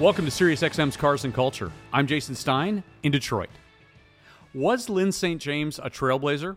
[0.00, 1.72] Welcome to SiriusXM's Cars and Culture.
[1.92, 3.48] I'm Jason Stein in Detroit.
[4.54, 5.42] Was Lyn St.
[5.42, 6.56] James a trailblazer?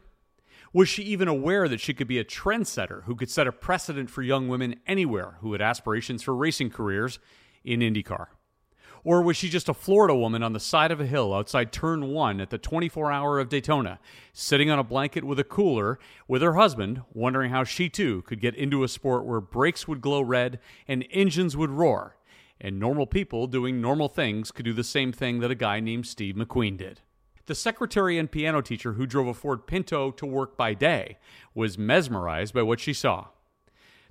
[0.73, 4.11] Was she even aware that she could be a trendsetter who could set a precedent
[4.11, 7.17] for young women anywhere who had aspirations for racing careers
[7.63, 8.27] in IndyCar?
[9.03, 12.09] Or was she just a Florida woman on the side of a hill outside Turn
[12.09, 13.99] 1 at the 24 hour of Daytona,
[14.33, 15.97] sitting on a blanket with a cooler
[16.27, 19.99] with her husband, wondering how she too could get into a sport where brakes would
[19.99, 22.17] glow red and engines would roar?
[22.63, 26.05] And normal people doing normal things could do the same thing that a guy named
[26.05, 27.01] Steve McQueen did.
[27.47, 31.17] The secretary and piano teacher who drove a Ford Pinto to work by day
[31.55, 33.29] was mesmerized by what she saw.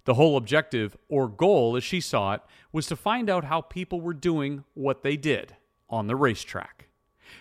[0.05, 2.41] The whole objective, or goal as she saw it,
[2.73, 5.55] was to find out how people were doing what they did
[5.89, 6.89] on the racetrack.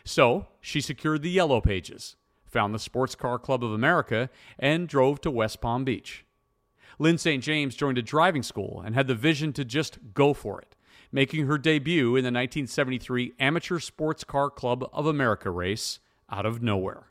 [0.03, 5.21] So she secured the Yellow Pages, found the Sports Car Club of America, and drove
[5.21, 6.23] to West Palm Beach.
[6.99, 7.43] Lyn St.
[7.43, 10.75] James joined a driving school and had the vision to just go for it
[11.11, 16.61] making her debut in the 1973 Amateur Sports Car Club of America race out of
[16.61, 17.07] nowhere.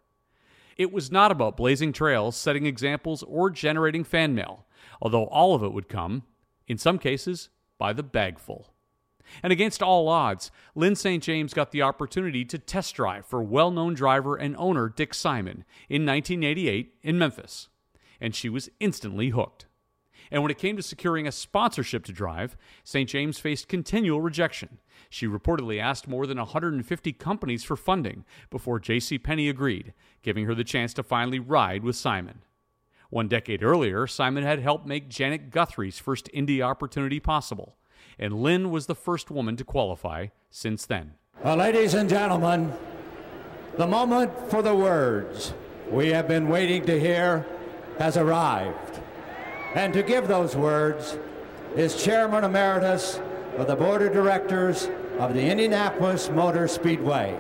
[0.76, 4.66] It was not about blazing trails, setting examples, or generating fan mail,
[5.02, 6.22] although all of it would come,
[6.68, 8.72] in some cases, by the bagful.
[9.42, 11.22] And against all odds, Lyn St.
[11.22, 15.64] James got the opportunity to test drive for well known driver and owner Dick Simon
[15.88, 17.68] in 1988 in Memphis.
[18.20, 19.66] And she was instantly hooked.
[20.30, 23.08] And when it came to securing a sponsorship to drive, St.
[23.08, 24.78] James faced continual rejection.
[25.10, 29.18] She reportedly asked more than 150 companies for funding before J.C.
[29.18, 32.42] Penney agreed, giving her the chance to finally ride with Simon.
[33.10, 37.76] One decade earlier, Simon had helped make Janet Guthrie's first Indy opportunity possible,
[38.18, 41.14] and Lyn was the first woman to qualify since then.
[41.42, 42.72] Well, ladies and gentlemen,
[43.78, 45.54] the moment for the words
[45.90, 47.46] we have been waiting to hear
[47.98, 49.00] has arrived.
[49.74, 51.18] And to give those words
[51.76, 53.20] is Chairman Emeritus
[53.58, 57.38] of the Board of Directors of the Indianapolis Motor Speedway,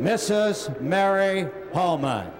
[0.00, 0.80] Mrs.
[0.80, 2.32] Mary Hulman.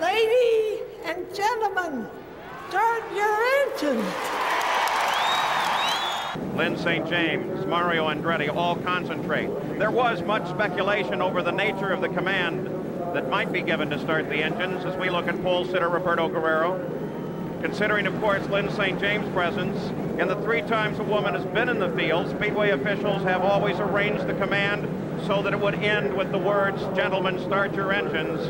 [0.00, 2.06] Ladies and gentlemen,
[2.68, 4.14] start your engines.
[6.54, 7.08] Lyn St.
[7.08, 9.48] James, Mario Andretti, all concentrate.
[9.78, 12.68] There was much speculation over the nature of the command
[13.14, 16.28] that might be given to start the engines as we look at pole sitter Roberto
[16.28, 16.78] Guerrero.
[17.62, 19.00] Considering, of course, Lyn St.
[19.00, 19.76] James' presence,
[20.20, 23.78] and the three times a woman has been in the field, Speedway officials have always
[23.80, 24.86] arranged the command
[25.26, 28.40] so that it would end with the words, gentlemen, start your engines,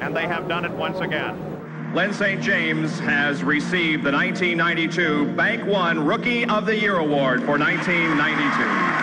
[0.00, 1.92] and they have done it once again.
[1.94, 2.42] Lyn St.
[2.42, 8.95] James has received the 1992 Bank One Rookie of the Year Award for 1992.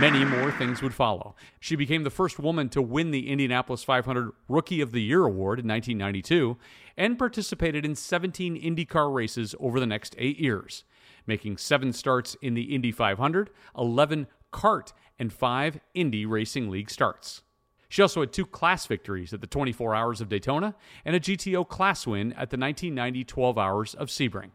[0.00, 1.36] Many more things would follow.
[1.60, 5.60] She became the first woman to win the Indianapolis 500 Rookie of the Year award
[5.60, 6.56] in 1992
[6.96, 10.82] and participated in 17 IndyCar races over the next eight years,
[11.28, 17.42] making seven starts in the Indy 500, 11 CART, and five Indy Racing League starts.
[17.88, 20.74] She also had two class victories at the 24 Hours of Daytona
[21.04, 24.50] and a GTO class win at the 1990 12 Hours of Sebring.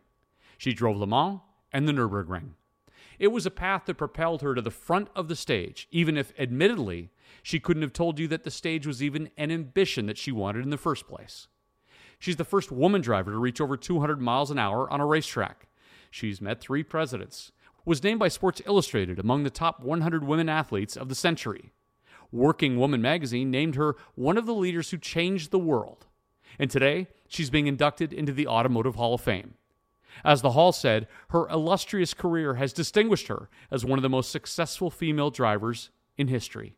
[0.58, 1.40] She drove Le Mans
[1.72, 2.56] and the Nürburgring.
[3.20, 6.32] It was a path that propelled her to the front of the stage, even if,
[6.40, 7.12] admittedly,
[7.44, 10.64] she couldn't have told you that the stage was even an ambition that she wanted
[10.64, 11.48] in the first place.
[12.18, 15.68] She's the first woman driver to reach over 200 miles an hour on a racetrack.
[16.10, 17.52] She's met three presidents,
[17.86, 21.72] was named by Sports Illustrated among the top 100 women athletes of the century.
[22.32, 26.06] Working Woman magazine named her one of the leaders who changed the world.
[26.58, 29.56] And today, she's being inducted into the Automotive Hall of Fame.
[30.24, 34.32] As the Hall said, her illustrious career has distinguished her as one of the most
[34.32, 36.76] successful female drivers in history.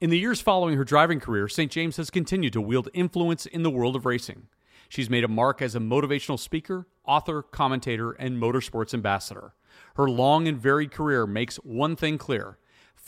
[0.00, 1.72] In the years following her driving career, St.
[1.72, 4.48] James has continued to wield influence in the world of racing.
[4.88, 9.54] She's made a mark as a motivational speaker, author, commentator, and motorsports ambassador.
[9.96, 12.58] Her long and varied career makes one thing clear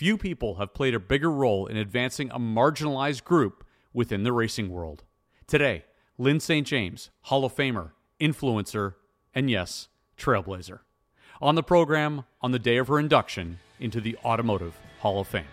[0.00, 4.70] few people have played a bigger role in advancing a marginalized group within the racing
[4.70, 5.04] world.
[5.46, 5.84] Today,
[6.16, 6.66] Lyn St.
[6.66, 8.94] James, Hall of Famer, influencer,
[9.34, 9.88] and yes,
[10.18, 10.80] Trailblazer.
[11.40, 15.44] On the program on the day of her induction into the Automotive Hall of Fame.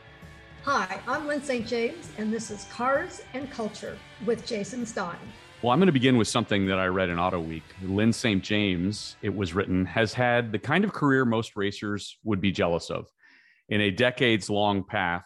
[0.63, 1.65] Hi, I'm Lyn St.
[1.65, 5.15] James, and this is Cars and Culture with Jason Stein.
[5.61, 7.63] Well, I'm going to begin with something that I read in Auto Week.
[7.81, 8.43] Lyn St.
[8.43, 12.89] James, it was written, has had the kind of career most racers would be jealous
[12.89, 13.07] of.
[13.69, 15.25] In a decades long path,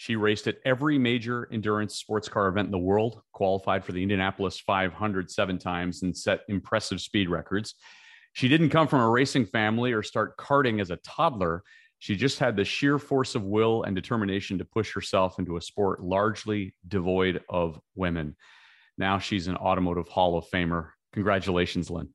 [0.00, 4.02] she raced at every major endurance sports car event in the world, qualified for the
[4.02, 7.74] Indianapolis 500 seven times, and set impressive speed records.
[8.32, 11.62] She didn't come from a racing family or start karting as a toddler.
[11.98, 15.60] She just had the sheer force of will and determination to push herself into a
[15.60, 18.36] sport largely devoid of women.
[18.96, 20.92] Now she's an automotive Hall of Famer.
[21.12, 22.08] Congratulations, Lyn.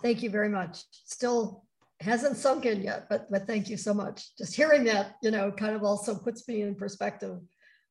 [0.00, 0.78] Thank you very much.
[1.04, 1.66] Still
[2.00, 4.36] hasn't sunk in yet, but but thank you so much.
[4.36, 7.38] Just hearing that, you know, kind of also puts me in perspective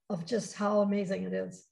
[0.09, 1.65] of just how amazing it is.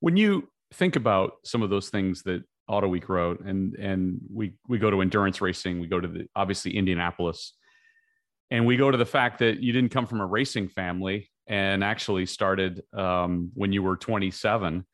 [0.00, 4.54] When you think about some of those things that Auto Week wrote, and and we
[4.68, 7.52] we go to endurance racing, we go to the obviously Indianapolis,
[8.50, 11.84] and we go to the fact that you didn't come from a racing family and
[11.84, 14.84] actually started um, when you were 27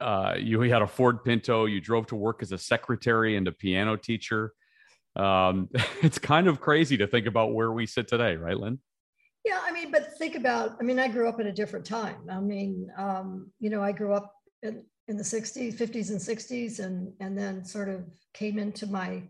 [0.00, 1.66] uh, you had a Ford Pinto.
[1.66, 4.52] You drove to work as a secretary and a piano teacher.
[5.16, 5.68] Um,
[6.02, 8.78] it's kind of crazy to think about where we sit today, right, Lyn?
[9.44, 10.76] Yeah, I mean, but think about.
[10.80, 12.16] I mean, I grew up at a different time.
[12.30, 14.32] I mean, um, you know, I grew up
[14.62, 19.22] in, in the '60s, '50s, and '60s, and and then sort of came into my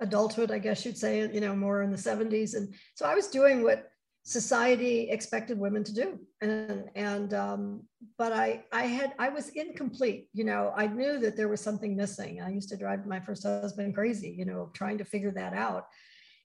[0.00, 3.28] adulthood, I guess you'd say, you know, more in the '70s, and so I was
[3.28, 3.91] doing what
[4.24, 6.18] society expected women to do.
[6.40, 7.82] And and um,
[8.18, 11.96] but i i had i was incomplete you know i knew that there was something
[11.96, 12.40] missing.
[12.40, 15.86] I used to drive my first husband crazy you know trying to figure that out.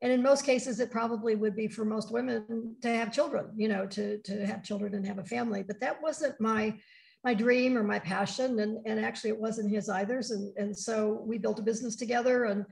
[0.01, 3.68] And in most cases it probably would be for most women to have children you
[3.68, 5.63] know to to have children and have a family.
[5.63, 6.75] But that wasn't my
[7.24, 8.59] my dream or my passion.
[8.59, 12.45] And and actually it wasn't his either and and so we built a business together.
[12.45, 12.65] And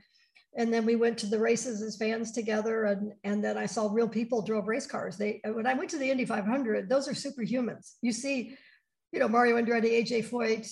[0.56, 3.88] and then we went to the races as fans together and and then i saw
[3.90, 5.16] real people drove race cars.
[5.16, 7.94] They when i went to the indy 500 those are superhumans.
[8.02, 8.56] You see
[9.12, 10.66] you know mario andretti aj foyt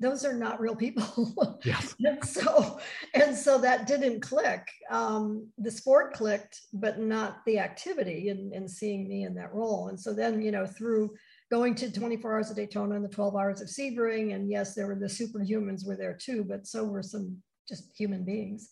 [0.00, 1.60] those are not real people.
[1.64, 1.94] Yes.
[2.04, 2.80] and so
[3.14, 4.66] and so that didn't click.
[4.90, 9.88] Um, the sport clicked but not the activity and, and seeing me in that role.
[9.88, 11.10] And so then you know through
[11.50, 14.86] going to 24 hours of daytona and the 12 hours of sebring and yes there
[14.86, 17.36] were the superhumans were there too but so were some
[17.68, 18.68] just human beings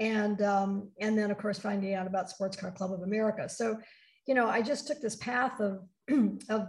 [0.00, 3.48] and um, and then of course finding out about Sports Car Club of America.
[3.48, 3.78] So,
[4.26, 5.82] you know, I just took this path of
[6.48, 6.68] of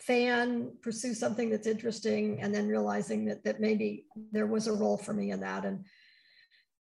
[0.00, 4.98] fan, pursue something that's interesting, and then realizing that that maybe there was a role
[4.98, 5.64] for me in that.
[5.64, 5.84] And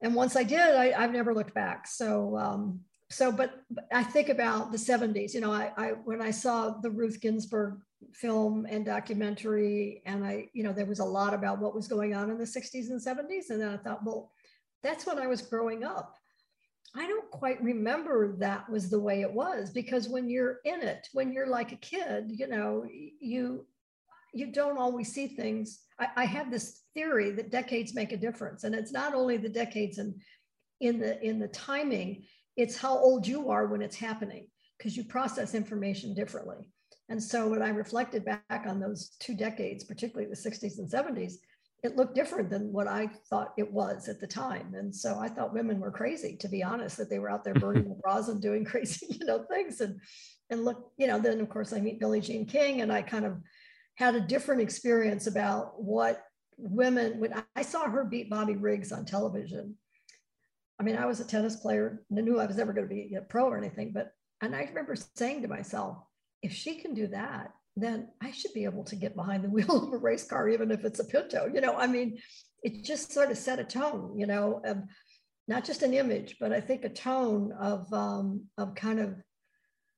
[0.03, 1.87] and once I did, I, have never looked back.
[1.87, 5.33] So um, so, but, but, I think about the 70s.
[5.33, 7.79] You know, I, I when I saw the Ruth Ginsburg
[8.13, 12.15] film and documentary, and I, you know, there was a lot about what was going
[12.15, 14.33] on in the 60s and 70s, and then I thought, well
[14.87, 16.15] that's when I was growing up.
[16.95, 21.09] I don't quite remember that was the way it was because when you're in it,
[21.13, 22.87] when you're like a kid, you know,
[23.21, 23.67] you
[24.33, 25.81] you don't always see things.
[25.99, 29.49] I, I have this theory that decades make a difference, and it's not only the
[29.49, 30.15] decades and
[30.81, 32.25] in the in the timing,
[32.57, 34.47] it's how old you are when it's happening
[34.79, 36.71] because you process information differently.
[37.09, 41.35] And so when I reflected back on those two decades, particularly the 60s and 70s,
[41.87, 44.75] it looked different than what I thought it was at the time.
[44.75, 47.55] And so I thought women were crazy, to be honest, that they were out there
[47.55, 49.81] burning the bras and doing crazy, you know, things.
[49.81, 50.01] And
[50.51, 53.25] and look, you know, then of course I meet Billie Jean King and I kind
[53.25, 53.39] of
[53.95, 56.23] had a different experience about what
[56.59, 59.77] women when I saw her beat Bobby Riggs on television.
[60.79, 62.95] I mean, I was a tennis player, and I knew I was never going to
[62.95, 64.13] be a pro or anything, but
[64.43, 65.97] and I remember saying to myself,
[66.43, 69.85] if she can do that, then I should be able to get behind the wheel
[69.85, 71.51] of a race car, even if it's a Pinto.
[71.53, 72.19] You know, I mean,
[72.63, 74.79] it just sort of set a tone, you know, of
[75.49, 79.15] not just an image, but I think a tone of um, of kind of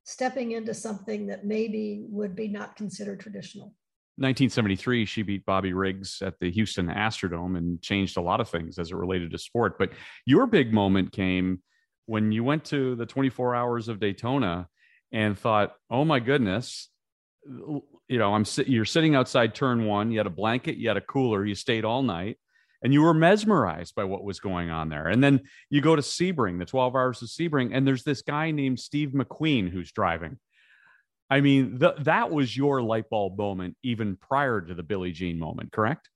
[0.04, 3.74] stepping into something that maybe would be not considered traditional.
[4.16, 8.78] 1973, she beat Bobby Riggs at the Houston Astrodome and changed a lot of things
[8.78, 9.78] as it related to sport.
[9.78, 9.90] But
[10.26, 11.62] your big moment came
[12.06, 14.66] when you went to the 24 hours of Daytona
[15.12, 16.88] and thought, oh my goodness,
[17.46, 21.02] you know, I'm you're sitting outside turn one, you had a blanket, you had a
[21.02, 22.38] cooler, you stayed all night
[22.82, 25.08] and you were mesmerized by what was going on there.
[25.08, 25.40] And then
[25.70, 29.10] you go to Sebring, the 12 hours of Sebring, and there's this guy named Steve
[29.10, 30.38] McQueen who's driving.
[31.30, 35.72] I mean, that was your light bulb moment even prior to the Billie Jean moment,
[35.72, 36.08] correct?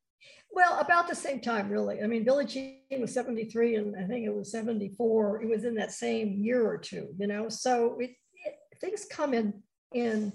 [0.50, 2.02] Well, about the same time, really.
[2.02, 5.43] I mean, Billie Jean was 73 and I think it was 74.
[5.43, 7.49] It was in that same year or two, you know?
[7.49, 8.11] So it,
[8.45, 9.62] it, things come in,
[9.93, 10.33] in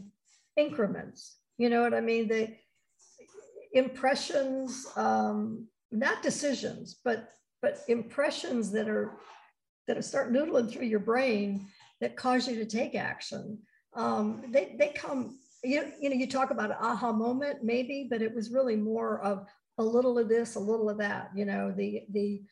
[0.57, 1.37] increments.
[1.57, 2.27] You know what I mean?
[2.27, 2.53] The
[3.73, 7.29] impressions, um, not decisions, but
[7.61, 9.13] but impressions that are
[9.87, 11.67] that are start noodling through your brain
[12.01, 13.59] that cause you to take action.
[13.93, 15.39] Um, they they come.
[15.63, 19.19] You, you know, you talk about an aha moment, maybe, but it was really more
[19.21, 19.47] of
[19.79, 21.31] a little of this, a little of that.
[21.35, 22.43] You know, the the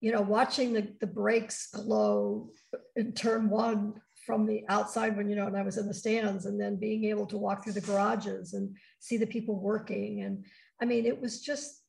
[0.00, 2.50] you know, watching the the brakes glow
[2.96, 6.46] in turn one from the outside when you know, and I was in the stands,
[6.46, 10.44] and then being able to walk through the garages and see the people working, and
[10.80, 11.80] I mean, it was just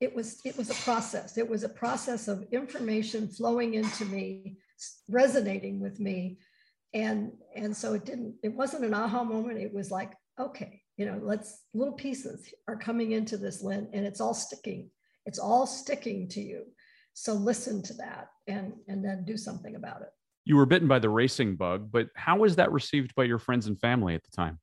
[0.00, 1.36] it was it was a process.
[1.36, 4.56] It was a process of information flowing into me,
[5.08, 6.38] resonating with me,
[6.94, 8.34] and and so it didn't.
[8.42, 9.58] It wasn't an aha moment.
[9.58, 14.06] It was like, okay, you know, let's little pieces are coming into this Lyn, and
[14.06, 14.90] it's all sticking.
[15.26, 16.64] It's all sticking to you.
[17.12, 20.12] So listen to that and and then do something about it.
[20.50, 23.68] You were bitten by the racing bug, but how was that received by your friends
[23.68, 24.58] and family at the time?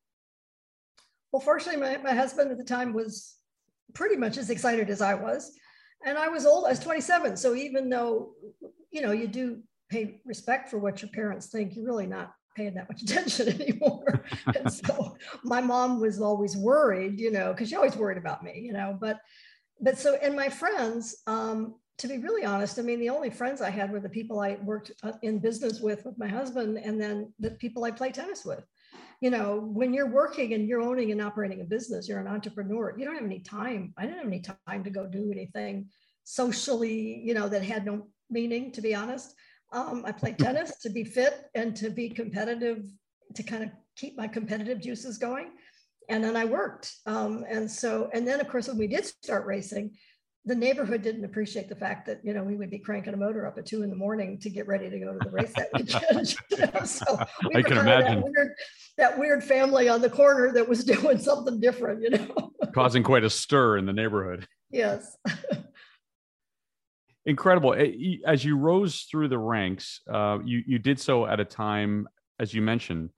[1.32, 3.38] Well, fortunately, my, my husband at the time was
[3.94, 5.50] pretty much as excited as I was.
[6.06, 7.38] And I was old, I was 27.
[7.38, 8.34] So even though,
[8.92, 12.74] you know, you do pay respect for what your parents think, you're really not paying
[12.74, 14.26] that much attention anymore.
[14.58, 15.16] and so
[15.46, 18.98] my mom was always worried, you know, because she always worried about me, you know.
[19.00, 19.20] But
[19.80, 23.62] but so and my friends, um, to be really honest, I mean, the only friends
[23.62, 27.02] I had were the people I worked uh, in business with with my husband, and
[27.02, 28.64] then the people I play tennis with.
[29.20, 32.94] You know, when you're working and you're owning and operating a business, you're an entrepreneur.
[32.96, 33.94] You don't have any time.
[33.98, 35.88] I didn't have any time to go do anything
[36.24, 39.34] socially, you know, that had no meaning, to be honest.
[39.74, 42.86] Um, I played tennis to be fit and to be competitive,
[43.34, 45.52] to kind of keep my competitive juices going.
[46.10, 46.94] And then I worked.
[47.08, 49.98] Um, and so, and then of course, when we did start racing,
[50.46, 53.46] the neighborhood didn't appreciate the fact that you know we would be cranking a motor
[53.46, 55.70] up at two in the morning to get ready to go to the race that
[55.74, 56.36] weekend.
[56.52, 56.86] you know?
[56.86, 58.52] So we I can imagine that weird,
[58.98, 63.24] that weird, family on the corner that was doing something different, you know, causing quite
[63.24, 64.48] a stir in the neighborhood.
[64.72, 65.18] Yes
[67.28, 67.74] incredible.
[67.74, 72.08] Eh, as you rose through the ranks, uh, you you did so at a time,
[72.40, 73.12] as you mentioned,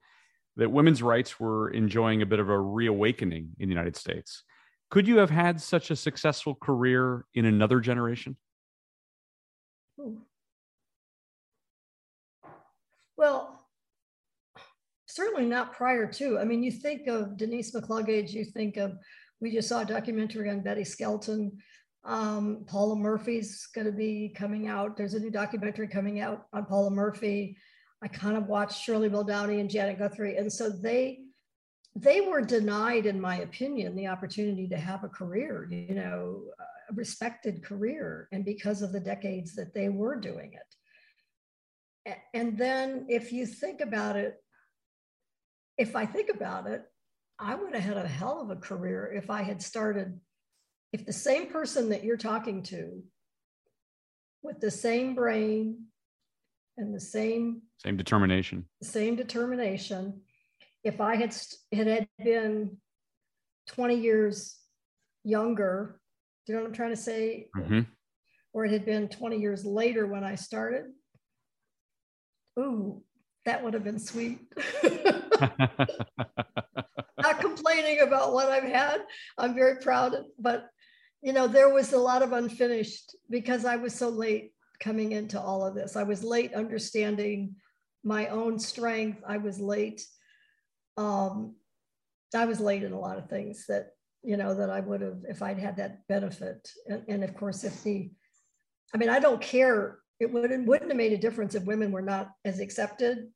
[0.56, 4.44] that women's rights were enjoying a bit of a reawakening in the United States.
[4.90, 8.36] Could you have had such a successful career in another generation?
[13.16, 13.66] Well,
[15.06, 16.38] certainly not prior to.
[16.38, 18.98] I mean, you think of Denise McCluggage, you think of,
[19.40, 21.58] we just saw a documentary on Betty Skelton.
[22.02, 24.96] Um, Paula Murphy's going to be coming out.
[24.96, 27.56] There's a new documentary coming out on Paula Murphy.
[28.02, 31.20] I kind of watched Shirley Muldowney and Janet Guthrie, and so they
[31.96, 36.42] they were denied, in my opinion, the opportunity to have a career, you know,
[36.88, 42.16] a respected career, and because of the decades that they were doing it.
[42.32, 44.36] And then, if you think about it,
[45.78, 46.84] if I think about it,
[47.38, 50.20] I would have had a hell of a career if I had started
[50.92, 53.02] if the same person that you're talking to
[54.42, 55.86] with the same brain
[56.76, 60.20] and the same same determination same determination
[60.84, 61.34] if i had
[61.70, 62.76] it had been
[63.68, 64.56] 20 years
[65.24, 66.00] younger
[66.46, 67.80] do you know what i'm trying to say mm-hmm.
[68.52, 70.84] or it had been 20 years later when i started
[72.58, 73.02] ooh
[73.46, 74.40] that would have been sweet
[77.20, 79.02] not complaining about what i've had
[79.38, 80.70] i'm very proud but
[81.22, 85.38] you know, there was a lot of unfinished because I was so late coming into
[85.38, 85.96] all of this.
[85.96, 87.56] I was late understanding
[88.02, 89.22] my own strength.
[89.26, 90.02] I was late.
[90.96, 91.56] Um,
[92.34, 93.90] I was late in a lot of things that,
[94.22, 96.68] you know, that I would have if I'd had that benefit.
[96.86, 98.10] And, and of course, if the,
[98.94, 99.98] I mean, I don't care.
[100.20, 103.28] It wouldn't, wouldn't have made a difference if women were not as accepted.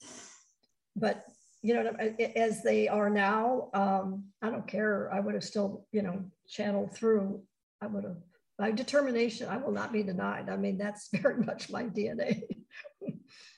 [0.94, 1.24] But,
[1.62, 1.96] you know,
[2.36, 5.10] as they are now, um, I don't care.
[5.12, 7.42] I would have still, you know, channeled through
[7.84, 8.16] I would have,
[8.58, 10.48] my determination, I will not be denied.
[10.48, 12.42] I mean, that's very much my DNA.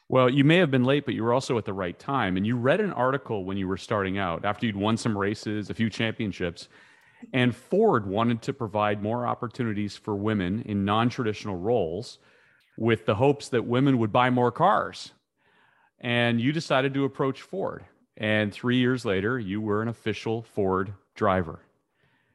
[0.08, 2.36] Well, you may have been late, but you were also at the right time.
[2.36, 5.68] And you read an article when you were starting out after you'd won some races,
[5.68, 6.68] a few championships.
[7.32, 12.18] And Ford wanted to provide more opportunities for women in non traditional roles
[12.76, 15.12] with the hopes that women would buy more cars.
[15.98, 17.84] And you decided to approach Ford.
[18.16, 21.60] And three years later, you were an official Ford driver.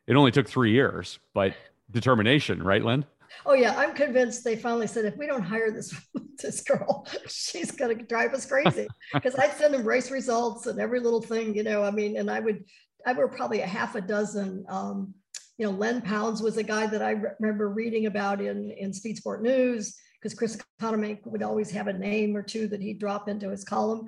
[0.08, 1.54] It only took three years, but
[1.90, 3.06] determination, right, Lyn?
[3.46, 5.94] Oh yeah, I'm convinced they finally said if we don't hire this
[6.42, 8.88] this girl, she's gonna drive us crazy.
[9.14, 11.84] Because I'd send them race results and every little thing, you know.
[11.84, 12.64] I mean, and I would,
[13.06, 14.66] I were probably a half a dozen.
[14.70, 15.14] Um,
[15.58, 18.94] you know, Len Pounds was a guy that I re- remember reading about in in
[18.94, 23.00] Speed Sport News because Chris Economaki would always have a name or two that he'd
[23.00, 24.06] drop into his column.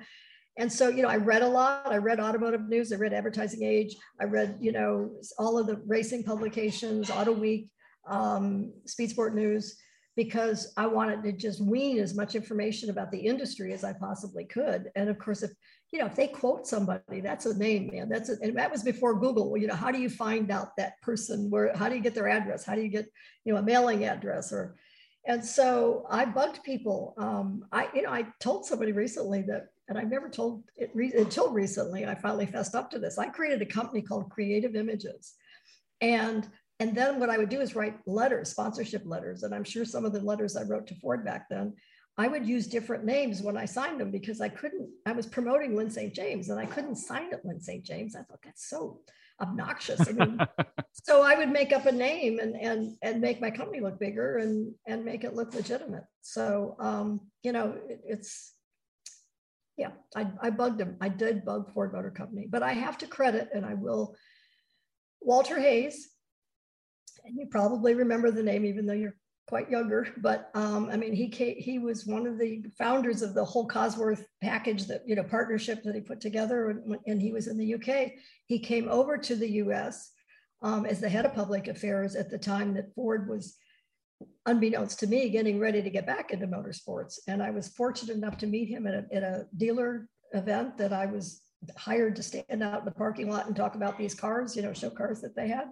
[0.56, 1.92] And so, you know, I read a lot.
[1.92, 2.92] I read automotive news.
[2.92, 3.96] I read Advertising Age.
[4.20, 7.68] I read, you know, all of the racing publications, Auto Week,
[8.06, 9.76] um, Speed Sport News.
[10.16, 14.44] because I wanted to just wean as much information about the industry as I possibly
[14.44, 14.90] could.
[14.94, 15.50] And of course, if
[15.92, 18.08] you know if they quote somebody, that's a name, man.
[18.08, 19.56] That's a, and that was before Google.
[19.56, 21.50] You know, how do you find out that person?
[21.50, 21.74] Where?
[21.74, 22.64] How do you get their address?
[22.64, 23.06] How do you get
[23.44, 24.76] you know a mailing address or?
[25.26, 27.14] And so I bugged people.
[27.16, 31.14] Um, I you know I told somebody recently that, and I've never told it re-
[31.16, 32.04] until recently.
[32.06, 33.18] I finally fessed up to this.
[33.18, 35.34] I created a company called Creative Images,
[36.00, 36.46] and
[36.80, 39.42] and then what I would do is write letters, sponsorship letters.
[39.42, 41.74] And I'm sure some of the letters I wrote to Ford back then,
[42.16, 45.74] I would use different names when I signed them because I couldn't, I was promoting
[45.74, 46.14] Lyn St.
[46.14, 47.84] James and I couldn't sign it Lyn St.
[47.84, 48.14] James.
[48.16, 49.00] I thought that's so
[49.40, 50.00] obnoxious.
[50.08, 50.38] I mean,
[50.92, 54.38] so I would make up a name and and and make my company look bigger
[54.38, 56.04] and and make it look legitimate.
[56.20, 58.52] So um, you know, it, it's
[59.76, 60.96] yeah, I, I bugged him.
[61.00, 64.14] I did bug Ford Motor Company, but I have to credit, and I will,
[65.20, 66.13] Walter Hayes,
[67.24, 69.16] and you probably remember the name, even though you're
[69.46, 70.08] quite younger.
[70.18, 73.66] But um, I mean, he came, he was one of the founders of the whole
[73.66, 77.58] Cosworth package that you know partnership that he put together, and, and he was in
[77.58, 78.12] the UK.
[78.46, 80.12] He came over to the US
[80.62, 83.56] um, as the head of public affairs at the time that Ford was,
[84.46, 87.18] unbeknownst to me, getting ready to get back into motorsports.
[87.28, 90.92] And I was fortunate enough to meet him at a, at a dealer event that
[90.92, 91.42] I was
[91.76, 94.72] hired to stand out in the parking lot and talk about these cars, you know,
[94.72, 95.68] show cars that they had.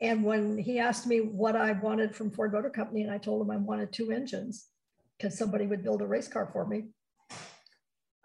[0.00, 3.42] And when he asked me what I wanted from Ford Motor Company, and I told
[3.42, 4.66] him I wanted two engines
[5.16, 6.84] because somebody would build a race car for me.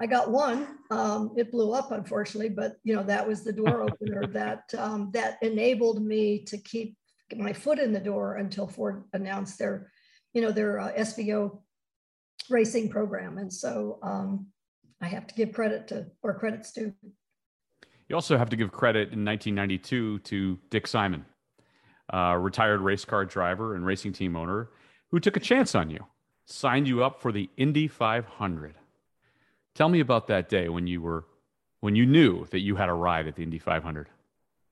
[0.01, 0.67] I got one.
[0.91, 5.11] Um, it blew up, unfortunately, but you know that was the door opener that um,
[5.13, 6.95] that enabled me to keep
[7.35, 9.91] my foot in the door until Ford announced their,
[10.33, 11.59] you know, their uh, SVO
[12.49, 13.37] racing program.
[13.37, 14.47] And so um,
[15.01, 16.93] I have to give credit to or credits to.
[18.07, 21.25] You also have to give credit in 1992 to Dick Simon
[22.13, 24.69] uh, retired race car driver and racing team owner,
[25.11, 26.05] who took a chance on you,
[26.45, 28.75] signed you up for the Indy 500.
[29.75, 31.25] Tell me about that day when you were
[31.79, 34.09] when you knew that you had a ride at the Indy 500.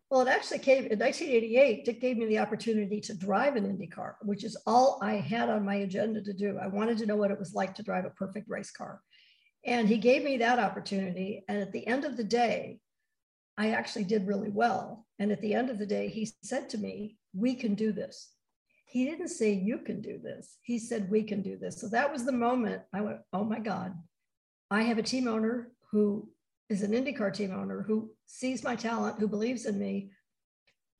[0.09, 1.85] Well, it actually came in 1988.
[1.85, 5.49] Dick gave me the opportunity to drive an Indy car, which is all I had
[5.49, 6.57] on my agenda to do.
[6.57, 9.01] I wanted to know what it was like to drive a perfect race car.
[9.65, 11.43] And he gave me that opportunity.
[11.49, 12.79] And at the end of the day,
[13.57, 15.05] I actually did really well.
[15.19, 18.31] And at the end of the day, he said to me, We can do this.
[18.85, 20.57] He didn't say, You can do this.
[20.61, 21.79] He said, We can do this.
[21.79, 23.93] So that was the moment I went, Oh my God,
[24.71, 26.29] I have a team owner who
[26.69, 30.11] is an IndyCar team owner who sees my talent, who believes in me.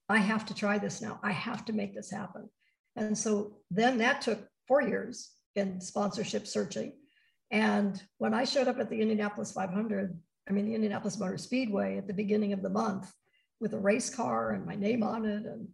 [0.10, 1.20] I have to try this now.
[1.24, 2.50] I have to make this happen.
[2.96, 6.94] And so then that took four years in sponsorship searching.
[7.52, 11.98] And when I showed up at the Indianapolis 500, I mean, the Indianapolis Motor Speedway
[11.98, 13.12] at the beginning of the month
[13.60, 15.68] with a race car and my name on it and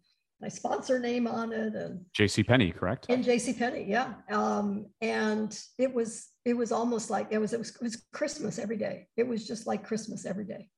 [0.44, 3.06] my sponsor name on it and JC Penney, correct?
[3.08, 4.14] And JC Penney, yeah.
[4.30, 8.60] Um, and it was it was almost like it was, it was it was Christmas
[8.60, 9.08] every day.
[9.16, 10.70] It was just like Christmas every day.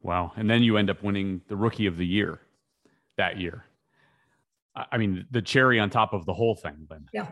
[0.00, 0.32] Wow.
[0.36, 2.40] And then you end up winning the rookie of the year
[3.18, 3.66] that year.
[4.74, 7.04] I mean, the cherry on top of the whole thing, then.
[7.12, 7.28] Yeah,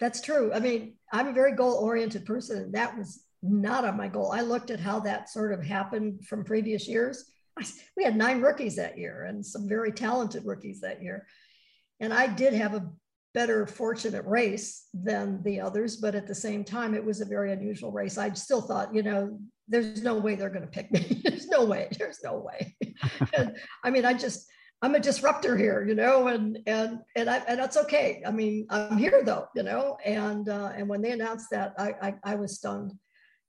[0.00, 0.50] that's true.
[0.54, 2.56] I mean, I'm a very goal oriented person.
[2.56, 4.32] And that was not on my goal.
[4.32, 7.26] I looked at how that sort of happened from previous years.
[7.96, 11.26] We had nine rookies that year and some very talented rookies that year.
[12.00, 12.88] And I did have a
[13.34, 17.52] better fortunate race than the others, but at the same time, it was a very
[17.52, 18.18] unusual race.
[18.18, 21.20] I still thought, you know, there's no way they're going to pick me.
[21.24, 21.88] there's no way.
[21.98, 22.76] There's no way.
[23.36, 24.46] and, I mean, I just,
[24.82, 28.22] I'm a disruptor here, you know, and and and I, and that's okay.
[28.26, 31.94] I mean, I'm here though, you know, and uh, and when they announced that, I
[32.00, 32.94] I, I was stunned.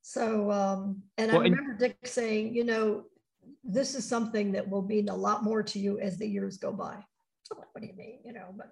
[0.02, 3.04] So, um, and well, I remember and- Dick saying, you know,
[3.63, 6.71] this is something that will mean a lot more to you as the years go
[6.71, 6.97] by.
[7.43, 8.71] So what do you mean, you know, but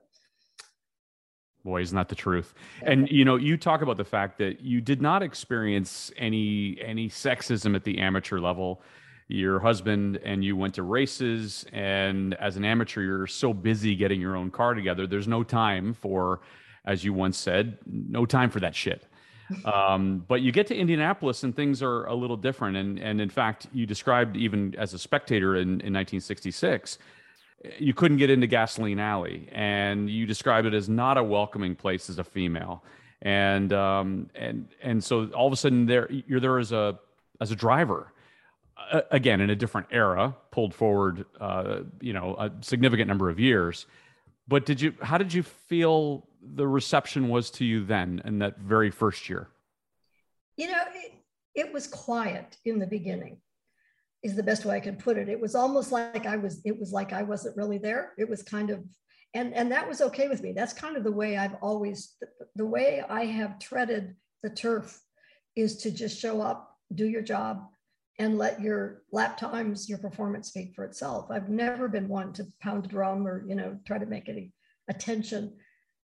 [1.64, 2.54] boy isn't that the truth?
[2.82, 7.10] And you know you talk about the fact that you did not experience any any
[7.10, 8.82] sexism at the amateur level.
[9.28, 14.20] Your husband and you went to races and as an amateur you're so busy getting
[14.20, 15.06] your own car together.
[15.06, 16.42] There's no time for
[16.86, 19.06] as you once said no time for that shit
[19.66, 22.78] um, but you get to Indianapolis and things are a little different.
[22.78, 26.98] And, and in fact, you described even as a spectator in, in 1966,
[27.78, 29.50] you couldn't get into Gasoline Alley.
[29.52, 32.84] And you described it as not a welcoming place as a female.
[33.22, 36.98] And, um, and, and so all of a sudden there, you're there as a,
[37.42, 38.14] as a driver.
[38.92, 43.40] Uh, again, in a different era, pulled forward, uh, you know, a significant number of
[43.40, 43.88] years.
[44.50, 44.96] But did you?
[45.02, 49.48] How did you feel the reception was to you then in that very first year?
[50.58, 51.14] You know, it,
[51.56, 53.38] it was quiet in the beginning
[54.24, 55.30] is the best way I can put it.
[55.30, 58.12] It was almost like I was, it was like I wasn't really there.
[58.18, 58.84] It was kind of,
[59.34, 62.16] and and that was okay with me that's kind of the way i've always
[62.56, 65.00] the way i have treaded the turf
[65.56, 67.68] is to just show up do your job
[68.20, 72.44] and let your lap times your performance speak for itself i've never been one to
[72.62, 74.52] pound a drum or you know try to make any
[74.90, 75.54] attention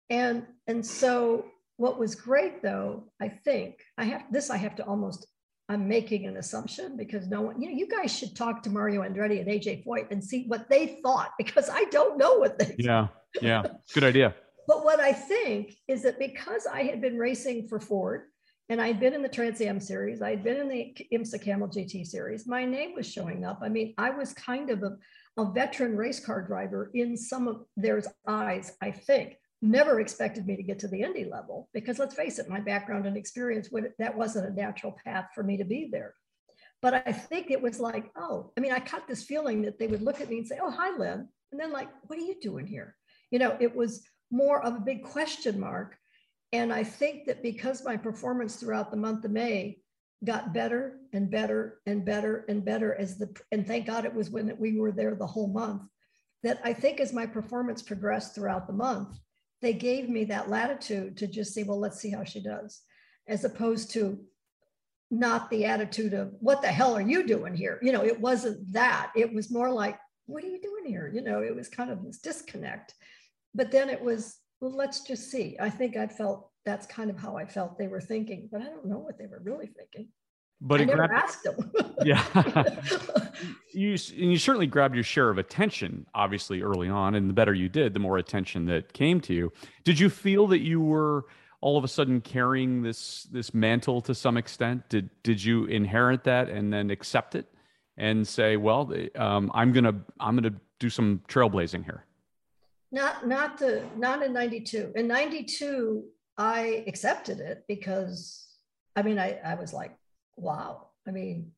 [0.10, 1.46] and and so
[1.78, 5.28] what was great though i think i have this i have to almost
[5.70, 9.04] I'm making an assumption because no one, you know, you guys should talk to Mario
[9.04, 12.76] Andretti and AJ Foyt and see what they thought because I don't know what they.
[12.80, 13.62] Yeah, yeah,
[13.94, 14.34] good idea.
[14.68, 18.24] but what I think is that because I had been racing for Ford
[18.70, 22.06] and I'd been in the Trans Am series, I'd been in the IMSA Camel GT
[22.06, 23.60] series, my name was showing up.
[23.62, 24.98] I mean, I was kind of a,
[25.38, 30.56] a veteran race car driver in some of their eyes, I think never expected me
[30.56, 33.92] to get to the Indy level because let's face it, my background and experience would
[34.00, 36.14] that wasn't a natural path for me to be there.
[36.82, 39.88] But I think it was like, oh, I mean, I got this feeling that they
[39.88, 41.28] would look at me and say, oh, hi, Lyn.
[41.52, 42.96] And then like, what are you doing here?
[43.32, 45.98] You know, it was more of a big question mark.
[46.52, 49.80] And I think that because my performance throughout the month of May
[50.26, 54.30] got better and better and better and better as the, and thank God it was
[54.30, 55.84] when we were there the whole month,
[56.44, 59.18] that I think as my performance progressed throughout the month,
[59.62, 62.82] they gave me that latitude to just say, well, let's see how she does,
[63.28, 64.20] as opposed to
[65.12, 67.80] not the attitude of what the hell are you doing here?
[67.82, 69.12] You know, it wasn't that.
[69.16, 71.12] It was more like, what are you doing here?
[71.14, 72.94] You know, it was kind of this disconnect.
[73.56, 75.58] But then it was, well, let's just see.
[75.60, 78.66] I think I felt that's kind of how I felt they were thinking, but I
[78.66, 80.10] don't know what they were really thinking
[80.62, 81.72] but I never grabbed, asked them.
[82.06, 82.24] yeah,
[83.72, 87.54] you and you certainly grabbed your share of attention, obviously early on, and the better
[87.54, 89.54] you did, the more attention that came to you.
[89.84, 91.26] Did you feel that you were
[91.62, 94.90] all of a sudden carrying this this mantle to some extent?
[94.90, 97.48] Did did you inherit that and then accept it
[97.98, 102.06] and say, well, um, I'm gonna I'm gonna do some trailblazing here?
[102.92, 104.94] Not not the not in '92.
[104.96, 106.04] In '92,
[106.38, 108.48] I accepted it because
[108.96, 109.96] I mean I I was like
[110.40, 110.88] wow.
[111.08, 111.52] I mean,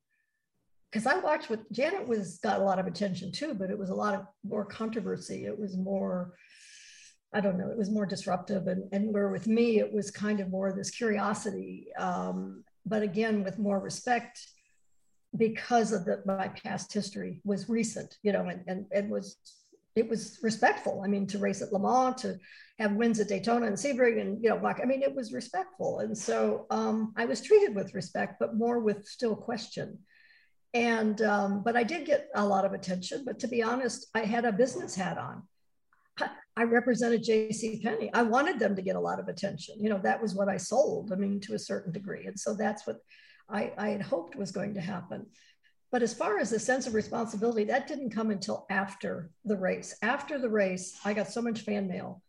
[0.91, 3.89] because I watched what Janet was got a lot of attention too, but it was
[3.89, 5.45] a lot of more controversy.
[5.45, 6.33] It was more,
[7.33, 8.67] I don't know, it was more disruptive.
[8.67, 13.43] And, and where with me, it was kind of more this curiosity, um, but again,
[13.43, 14.39] with more respect
[15.37, 19.37] because of the, my past history was recent, you know, and, and, and was
[19.95, 21.01] it was respectful.
[21.03, 22.37] I mean, to race at Le Mans, to
[22.79, 25.99] have wins at Daytona and Sebring, and you know, like I mean, it was respectful,
[25.99, 29.99] and so um, I was treated with respect, but more with still question.
[30.73, 33.23] And um, but I did get a lot of attention.
[33.25, 35.43] But to be honest, I had a business hat on.
[36.57, 37.81] I represented J.C.
[37.81, 38.11] Penney.
[38.13, 39.75] I wanted them to get a lot of attention.
[39.79, 41.11] You know, that was what I sold.
[41.11, 42.97] I mean, to a certain degree, and so that's what
[43.49, 45.25] I, I had hoped was going to happen.
[45.91, 49.95] But as far as the sense of responsibility, that didn't come until after the race.
[50.01, 52.21] After the race, I got so much fan mail.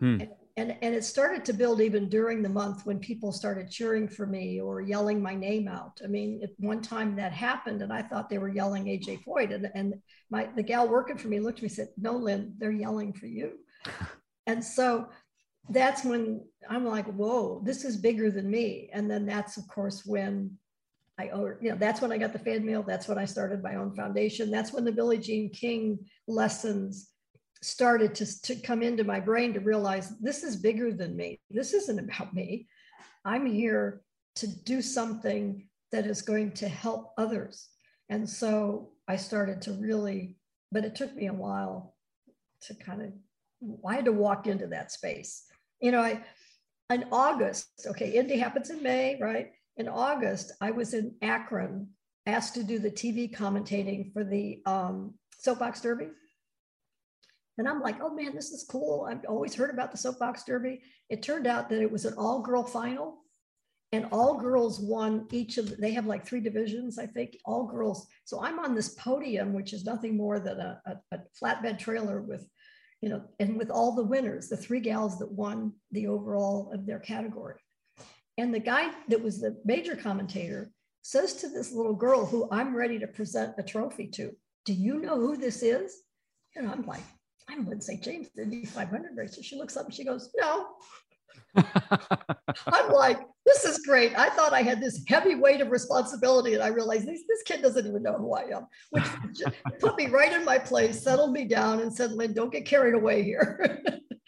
[0.00, 0.20] Hmm.
[0.20, 4.08] And, and, and it started to build even during the month when people started cheering
[4.08, 6.00] for me or yelling my name out.
[6.02, 9.54] I mean, at one time that happened, and I thought they were yelling AJ Foyt.
[9.54, 9.94] And, and
[10.30, 13.12] my the gal working for me looked at me and said, No, Lyn, they're yelling
[13.12, 13.58] for you.
[14.46, 15.08] and so
[15.70, 18.90] that's when I'm like, whoa, this is bigger than me.
[18.92, 20.58] And then that's of course when
[21.18, 22.82] I you know, that's when I got the fan mail.
[22.82, 24.50] That's when I started my own foundation.
[24.50, 27.10] That's when the Billie Jean King lessons
[27.62, 31.40] started to, to come into my brain to realize this is bigger than me.
[31.50, 32.66] This isn't about me.
[33.24, 34.02] I'm here
[34.36, 37.68] to do something that is going to help others.
[38.08, 40.36] And so I started to really,
[40.72, 41.94] but it took me a while
[42.62, 43.12] to kind of,
[43.88, 45.44] I had to walk into that space.
[45.80, 46.22] You know, I,
[46.90, 49.52] in August, okay, Indy happens in May, right?
[49.76, 51.88] In August, I was in Akron,
[52.26, 56.08] asked to do the TV commentating for the um, Soapbox Derby.
[57.58, 59.06] And I'm like, oh man, this is cool.
[59.08, 60.80] I've always heard about the Soapbox Derby.
[61.08, 63.18] It turned out that it was an all girl final,
[63.92, 68.08] and all girls won each of, they have like three divisions, I think, all girls.
[68.24, 72.20] So I'm on this podium, which is nothing more than a, a, a flatbed trailer
[72.20, 72.44] with,
[73.00, 76.86] you know, and with all the winners, the three gals that won the overall of
[76.86, 77.60] their category.
[78.36, 80.70] And the guy that was the major commentator
[81.02, 84.32] says to this little girl who I'm ready to present a trophy to,
[84.64, 86.02] Do you know who this is?
[86.56, 87.02] And I'm like,
[87.48, 88.02] I'm Lyn St.
[88.02, 89.42] James, the Indy 500 racer.
[89.42, 90.68] She looks up and she goes, No.
[91.56, 94.16] I'm like, this is great.
[94.18, 97.62] I thought I had this heavy weight of responsibility, and I realized this, this kid
[97.62, 99.04] doesn't even know who I am, which
[99.80, 102.94] put me right in my place, settled me down, and said, Lyn, don't get carried
[102.94, 103.78] away here.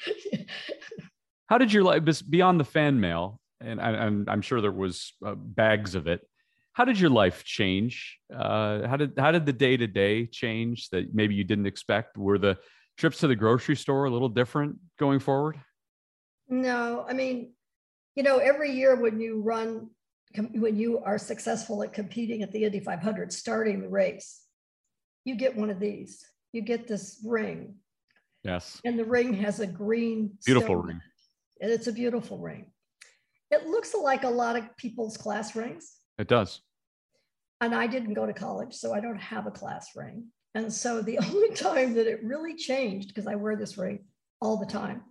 [1.49, 5.13] How did your life, beyond the fan mail, and I, am I'm sure there was
[5.25, 6.21] uh, bags of it.
[6.73, 8.19] How did your life change?
[8.35, 12.19] Uh, how did how did the day to day change that maybe you didn't expect?
[12.19, 12.59] Were the
[12.97, 15.61] Trips to the grocery store a little different going forward?
[16.49, 17.53] No, I mean,
[18.15, 19.91] you know, every year when you run,
[20.55, 24.41] when you are successful at competing at the Indy 500, starting the race,
[25.25, 26.25] you get one of these.
[26.53, 27.75] You get this ring.
[28.43, 28.81] Yes.
[28.85, 31.01] And the ring has a green, beautiful ring.
[31.61, 32.67] And it's a beautiful ring.
[33.51, 35.93] It looks like a lot of people's class rings.
[36.19, 36.61] It does.
[37.61, 40.27] And I didn't go to college, so I don't have a class ring.
[40.55, 44.05] And so the only time that it really changed, because I wear this ring
[44.41, 45.03] all the time,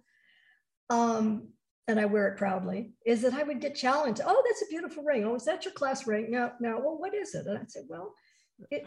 [0.89, 1.49] um,
[1.87, 4.21] and I wear it proudly, is that I would get challenged.
[4.25, 5.23] Oh, that's a beautiful ring.
[5.23, 6.31] Oh, is that your class ring?
[6.31, 6.79] No, no.
[6.79, 7.45] Well, what is it?
[7.45, 8.13] And I'd say, well,
[8.71, 8.83] it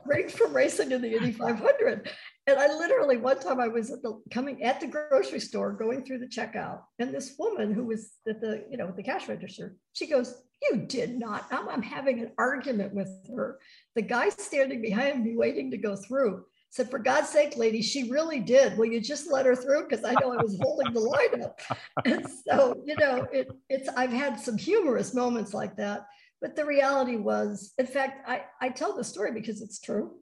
[0.06, 2.10] ring from racing in the Indy 500.
[2.48, 6.02] And I literally one time I was at the coming at the grocery store going
[6.02, 9.76] through the checkout, and this woman who was at the you know the cash register,
[9.92, 13.58] she goes, "You did not." I'm, I'm having an argument with her.
[13.94, 18.10] The guy standing behind me waiting to go through said, "For God's sake, lady, she
[18.10, 18.78] really did.
[18.78, 19.86] Will you just let her through?
[19.86, 21.60] Because I know I was holding the line up."
[22.06, 26.06] And so you know, it, it's I've had some humorous moments like that.
[26.40, 30.14] But the reality was, in fact, I, I tell the story because it's true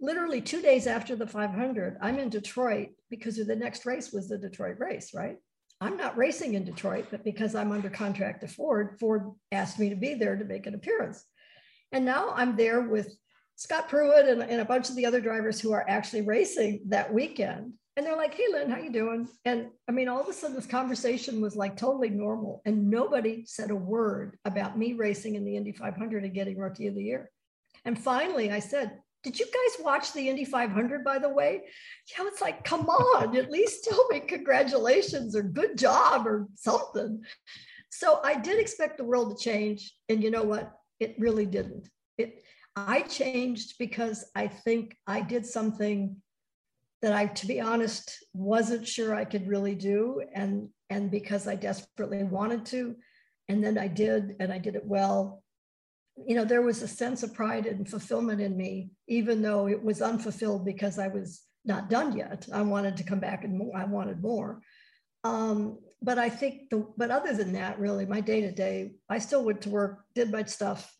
[0.00, 4.38] literally two days after the 500, I'm in Detroit because the next race was the
[4.38, 5.36] Detroit race, right?
[5.80, 9.90] I'm not racing in Detroit, but because I'm under contract to Ford, Ford asked me
[9.90, 11.24] to be there to make an appearance.
[11.92, 13.14] And now I'm there with
[13.56, 17.12] Scott Pruett and, and a bunch of the other drivers who are actually racing that
[17.12, 17.74] weekend.
[17.96, 19.28] And they're like, hey, Lyn, how you doing?
[19.44, 22.62] And I mean, all of a sudden this conversation was like totally normal.
[22.64, 26.86] And nobody said a word about me racing in the Indy 500 and getting rookie
[26.86, 27.30] of the year.
[27.84, 31.62] And finally I said, did you guys watch the Indy 500, by the way?
[32.10, 37.22] Yeah, it's like, come on, at least tell me congratulations or good job or something.
[37.90, 39.92] So I did expect the world to change.
[40.08, 40.72] And you know what?
[41.00, 41.88] It really didn't.
[42.16, 42.42] It,
[42.76, 46.16] I changed because I think I did something
[47.02, 50.22] that I, to be honest, wasn't sure I could really do.
[50.32, 52.94] And, and because I desperately wanted to.
[53.48, 55.42] And then I did, and I did it well
[56.26, 59.82] you know, there was a sense of pride and fulfillment in me, even though it
[59.82, 62.48] was unfulfilled because I was not done yet.
[62.52, 64.60] I wanted to come back and more, I wanted more.
[65.24, 69.18] Um, but I think the, but other than that, really, my day to day, I
[69.18, 70.94] still went to work, did my stuff.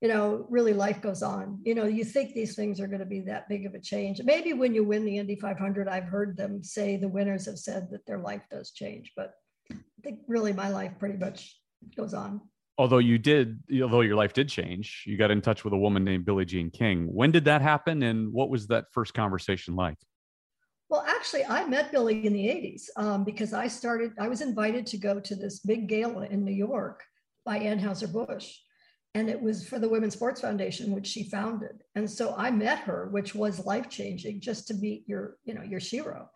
[0.00, 1.60] You know, really life goes on.
[1.62, 4.22] You know, you think these things are going to be that big of a change.
[4.24, 7.88] Maybe when you win the Indy 500, I've heard them say the winners have said
[7.90, 9.34] that their life does change, but
[9.70, 11.54] I think really my life pretty much
[11.96, 12.40] goes on
[12.80, 16.02] although you did although your life did change you got in touch with a woman
[16.02, 17.06] named billie jean king.
[17.12, 19.98] When did that happen and what was that first conversation like?
[20.88, 24.86] Well actually i met billie in the 80s um, because i started i was invited
[24.86, 27.04] to go to this big gala in new york
[27.44, 28.48] by anheuser-busch
[29.14, 31.82] and it was for the women's sports foundation which she founded.
[31.96, 35.66] And so i met her which was life changing just to meet your you know
[35.72, 36.28] your shero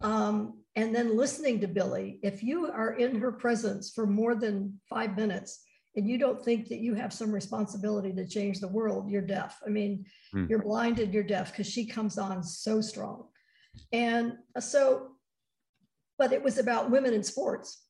[0.00, 4.80] um, and then listening to billie if you are in her presence for more than
[4.90, 5.64] five minutes
[5.96, 9.60] and you don't think that you have some responsibility to change the world, you're deaf.
[9.64, 10.04] I mean,
[10.34, 10.48] mm.
[10.48, 13.28] you're blinded, you're deaf because she comes on so strong.
[13.92, 15.12] And so,
[16.18, 17.86] but it was about women in sports.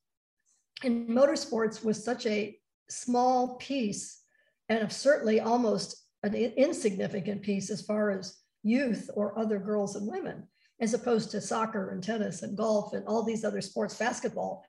[0.83, 2.57] And motorsports was such a
[2.89, 4.21] small piece
[4.69, 10.47] and certainly almost an insignificant piece as far as youth or other girls and women,
[10.79, 14.65] as opposed to soccer and tennis and golf and all these other sports, basketball.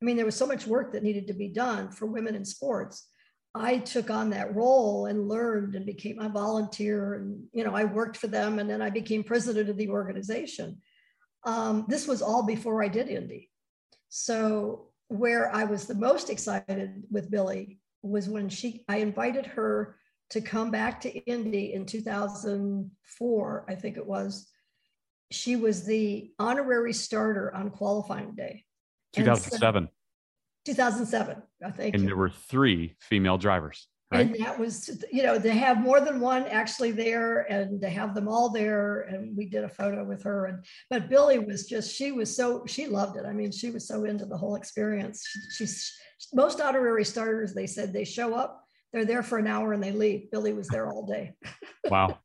[0.00, 2.44] I mean, there was so much work that needed to be done for women in
[2.44, 3.06] sports.
[3.54, 7.14] I took on that role and learned and became a volunteer.
[7.14, 10.82] And, you know, I worked for them and then I became president of the organization.
[11.44, 13.50] Um, this was all before I did Indy.
[14.08, 19.96] So, where I was the most excited with Billie was when she, I invited her
[20.30, 24.48] to come back to Indy in 2004, I think it was.
[25.30, 28.64] She was the honorary starter on qualifying day.
[29.14, 29.88] 2007.
[30.64, 31.94] 2007, I think.
[31.94, 33.88] And there were three female drivers.
[34.12, 34.26] Right?
[34.26, 38.14] And that was, you know, to have more than one actually there and to have
[38.14, 39.02] them all there.
[39.02, 40.46] And we did a photo with her.
[40.46, 43.24] And but Billie was just, she was so, she loved it.
[43.26, 45.26] I mean, she was so into the whole experience.
[45.56, 45.92] She's
[46.32, 49.92] most honorary starters, they said they show up, they're there for an hour and they
[49.92, 50.30] leave.
[50.30, 51.32] Billie was there all day.
[51.90, 52.18] wow.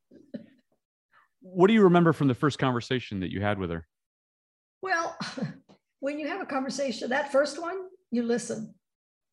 [1.42, 3.88] What do you remember from the first conversation that you had with her?
[4.82, 5.18] Well,
[6.00, 7.78] when you have a conversation, that first one,
[8.12, 8.74] you listen.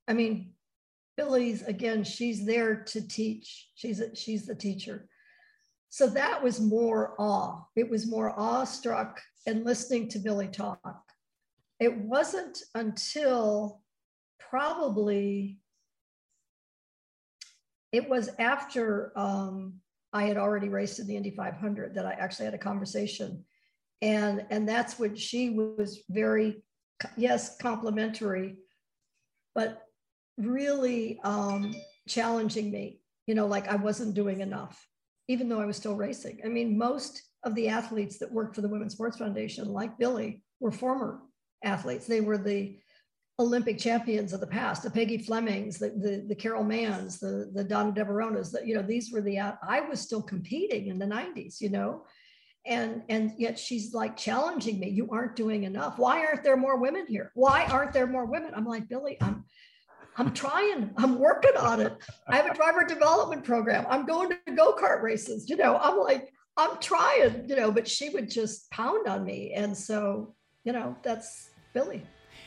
[0.09, 0.53] I mean,
[1.17, 3.71] Billie's again, she's there to teach.
[3.75, 5.09] She's a, she's the teacher.
[5.89, 7.63] So that was more awe.
[7.75, 11.03] It was more awestruck and listening to Billie talk.
[11.81, 13.81] It wasn't until
[14.39, 15.59] probably
[17.93, 19.75] it was after um,
[20.13, 23.45] I had already raced in the Indy 500 that I actually had a conversation
[24.03, 26.63] and and that's what she was very
[27.17, 28.57] yes complimentary
[29.55, 29.83] but
[30.37, 31.75] really um,
[32.07, 34.87] challenging me you know like i wasn't doing enough
[35.29, 36.41] even though i was still racing.
[36.45, 40.43] I mean most of the athletes that worked for the women's sports foundation like billie
[40.61, 41.21] were former
[41.65, 42.07] athletes.
[42.07, 42.79] They were the
[43.39, 47.63] olympic champions of the past the peggy flemings the, the, the carol manns the, the
[47.63, 51.05] donna de varonas that you know these were the i was still competing in the
[51.05, 52.03] 90s you know
[52.67, 55.99] and and yet she's like challenging me you aren't doing enough.
[55.99, 57.31] Why aren't there more women here?
[57.35, 58.53] Why aren't there more women?
[58.55, 59.45] I'm like billie i'm
[60.19, 60.91] i'm trying.
[60.97, 61.95] I'm working on it.
[62.29, 63.87] I have a driver development program.
[63.89, 65.77] I'm going to go-kart races you know.
[65.79, 69.53] I'm like i'm trying you know but she would just pound on me.
[69.53, 72.03] And so you know that's billie.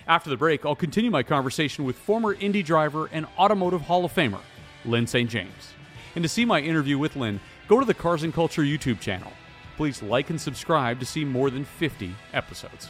[0.08, 4.13] After the break i'll continue my conversation with former indy driver and automotive hall of
[4.13, 4.41] famer
[4.86, 5.73] lyn st james.
[6.15, 9.32] And to see my interview with lyn go to the cars and culture youtube channel
[9.80, 12.89] please like and subscribe to see more than 50 episodes.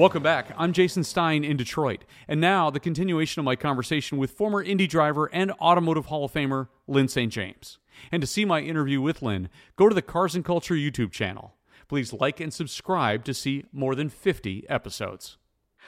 [0.00, 0.54] Welcome back.
[0.56, 2.06] I'm Jason Stein in Detroit.
[2.26, 6.32] And now, the continuation of my conversation with former Indy driver and Automotive Hall of
[6.32, 7.30] Famer Lyn St.
[7.30, 7.76] James.
[8.10, 11.52] And to see my interview with Lyn, go to the Cars and Culture YouTube channel.
[11.86, 15.36] Please like and subscribe to see more than 50 episodes.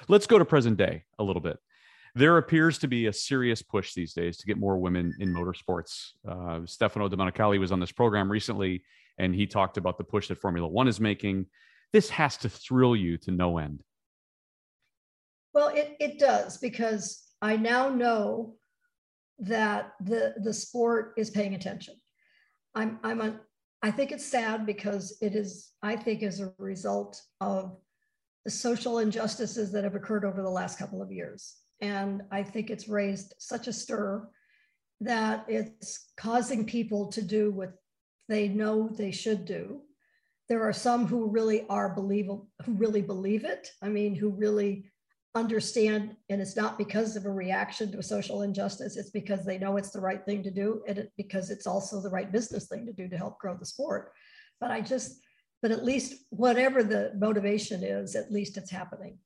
[0.09, 1.59] Let's go to present day a little bit.
[2.15, 6.11] There appears to be a serious push these days to get more women in motorsports.
[6.29, 8.83] Uh, Stefano Domenicali was on this program recently,
[9.17, 11.47] and he talked about the push that Formula One is making.
[11.95, 13.83] This has to thrill you to no end.
[15.55, 18.55] Well, it, it does because I now know
[19.39, 21.95] that the the sport is paying attention.
[22.75, 23.41] I'm I'm a,
[23.83, 27.77] I think it's sad because it is I think as a result of
[28.45, 31.57] the social injustices that have occurred over the last couple of years.
[31.81, 34.29] And I think it's raised such a stir
[35.01, 37.75] that it's causing people to do what
[38.29, 39.83] they know they should do.
[40.49, 43.71] There are some who really are believable, who really believe it.
[43.83, 44.92] I mean, who really
[45.35, 49.77] understand, and it's not because of a reaction to social injustice, it's because they know
[49.77, 52.85] it's the right thing to do, and it, because it's also the right business thing
[52.87, 54.13] to do to help grow the sport.
[54.61, 55.21] But I just,
[55.63, 59.19] but at least whatever the motivation is, at least it's happening.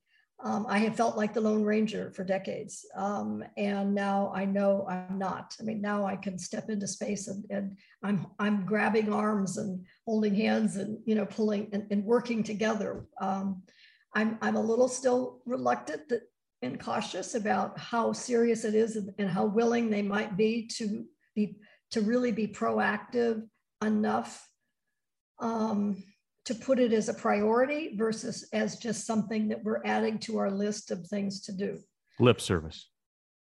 [0.45, 2.85] Um, I have felt like the Lone Ranger for decades.
[2.95, 5.57] Um, and now I know I'm not.
[5.59, 9.83] I mean, now I can step into space and, and I'm, I'm grabbing arms and
[10.05, 13.07] holding hands and, you know, pulling and, and working together.
[13.19, 13.63] Um,
[14.15, 16.13] I'm, I'm a little still reluctant
[16.63, 21.05] and cautious about how serious it is and, and how willing they might be to
[21.35, 21.59] be
[21.91, 23.43] to really be proactive
[23.85, 24.49] enough
[25.39, 26.03] um,
[26.45, 30.51] to put it as a priority versus as just something that we're adding to our
[30.51, 31.79] list of things to do.
[32.19, 32.89] Lip service.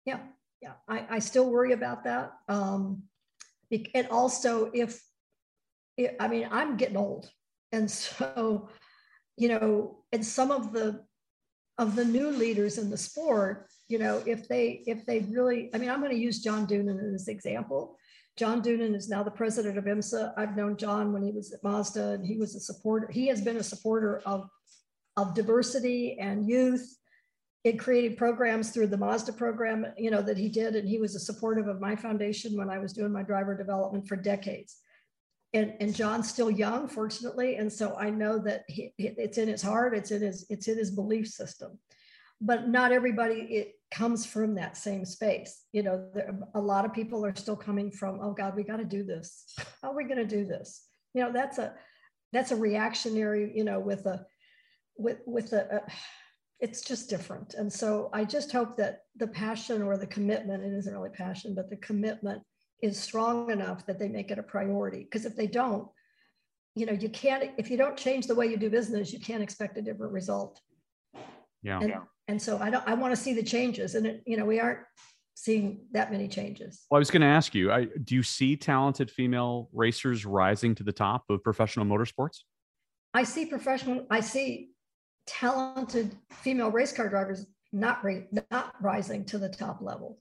[0.04, 0.20] Yeah,
[0.62, 0.72] yeah.
[0.88, 2.32] I, I still worry about that.
[2.48, 3.02] Um,
[3.94, 5.02] and also, if,
[6.20, 7.30] I mean, I'm getting old,
[7.72, 8.68] and so
[9.36, 11.04] you know, and some of the
[11.78, 15.78] of the new leaders in the sport, you know, if they if they really, I
[15.78, 17.98] mean, I'm going to use John Doonan as an example.
[18.36, 20.34] John Doonan is now the president of IMSA.
[20.36, 23.08] I've known John when he was at Mazda, and he was a supporter.
[23.10, 24.48] He has been a supporter of
[25.16, 26.96] of diversity and youth.
[27.62, 31.14] It created programs through the Mazda program, you know, that he did, and he was
[31.14, 34.82] a supportive of my foundation when I was doing my driver development for decades
[35.54, 39.62] and, and John's still young, fortunately, and so I know that he, it's in his
[39.62, 41.78] heart, it's in his it's in his belief system.
[42.40, 45.62] But not everybody it comes from that same space.
[45.72, 48.78] You know, there, a lot of people are still coming from, oh God, we got
[48.78, 49.44] to do this.
[49.80, 50.82] How are we going to do this?
[51.14, 51.74] You know, that's a
[52.32, 53.52] that's a reactionary.
[53.56, 54.26] You know, with a
[54.98, 55.92] with with a, a
[56.58, 57.54] it's just different.
[57.54, 61.54] And so I just hope that the passion or the commitment, it isn't really passion,
[61.54, 62.42] but the commitment
[62.84, 65.02] is strong enough that they make it a priority.
[65.04, 65.88] Because if they don't,
[66.74, 69.42] you know, you can't, if you don't change the way you do business, you can't
[69.42, 70.60] expect a different result.
[71.62, 71.80] Yeah.
[71.80, 71.94] And,
[72.28, 73.94] and so I don't, I want to see the changes.
[73.94, 74.80] And, it, you know, we aren't
[75.34, 76.84] seeing that many changes.
[76.90, 80.74] Well, I was going to ask you, I, do you see talented female racers rising
[80.74, 82.40] to the top of professional motorsports?
[83.14, 84.70] I see professional, I see
[85.26, 88.04] talented female race car drivers not,
[88.50, 90.20] not rising to the top level.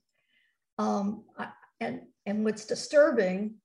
[0.78, 1.48] Um, I,
[1.80, 3.56] and and what's disturbing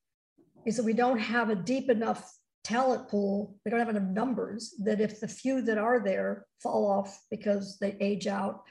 [0.66, 2.32] is that we don't have a deep enough
[2.64, 3.56] talent pool.
[3.64, 7.78] We don't have enough numbers that if the few that are there fall off because
[7.80, 8.64] they age out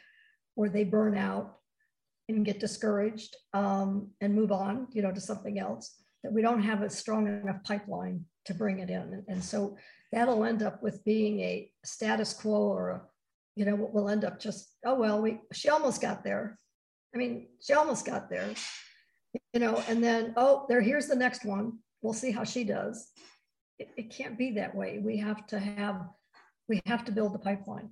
[0.56, 1.56] or they burn out
[2.28, 6.62] and get discouraged um, and move on, you know, to something else, that we don't
[6.62, 9.00] have a strong enough pipeline to bring it in.
[9.00, 9.76] And, and so
[10.12, 13.02] that'll end up with being a status quo or a,
[13.56, 16.58] you know, we'll end up just, oh, well, we, she almost got there.
[17.14, 18.50] I mean, she almost got there,
[19.52, 21.78] you know, and then, oh, there, here's the next one.
[22.02, 23.10] We'll see how she does.
[23.78, 25.00] It, it can't be that way.
[25.02, 26.06] We have to have,
[26.68, 27.90] we have to build the pipeline.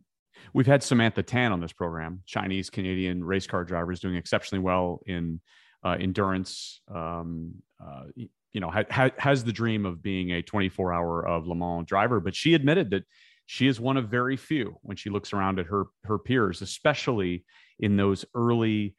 [0.52, 5.00] We've had Samantha Tan on this program, Chinese Canadian race car drivers doing exceptionally well
[5.06, 5.40] in
[5.84, 6.80] uh, endurance.
[6.92, 11.54] Um, uh, you know, ha- has the dream of being a 24 hour of Le
[11.54, 13.04] Mans driver, but she admitted that
[13.46, 17.44] she is one of very few when she looks around at her her peers, especially
[17.78, 18.96] in those early,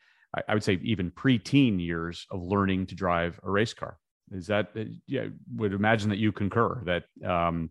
[0.47, 3.97] I, would say even pre-teen years of learning to drive a race car.
[4.31, 5.27] Is that uh, yeah?
[5.55, 7.69] Would imagine that you concur that um,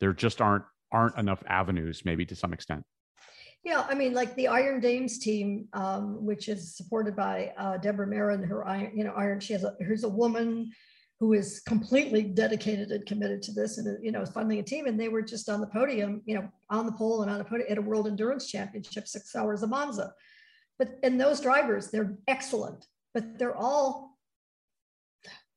[0.00, 2.84] there just aren't aren't enough avenues, maybe to some extent.
[3.64, 8.06] Yeah, I mean, like the Iron Dames team, um, which is supported by uh, Deborah
[8.06, 9.40] Marin, her iron, you know, Iron.
[9.40, 10.70] She has a here's a woman
[11.20, 14.86] who is completely dedicated and committed to this, and you know, funding a team.
[14.86, 17.44] And they were just on the podium, you know, on the pole and on the
[17.44, 20.12] podium at a World Endurance Championship, six hours of Monza.
[20.78, 24.14] But and those drivers, they're excellent, but they're all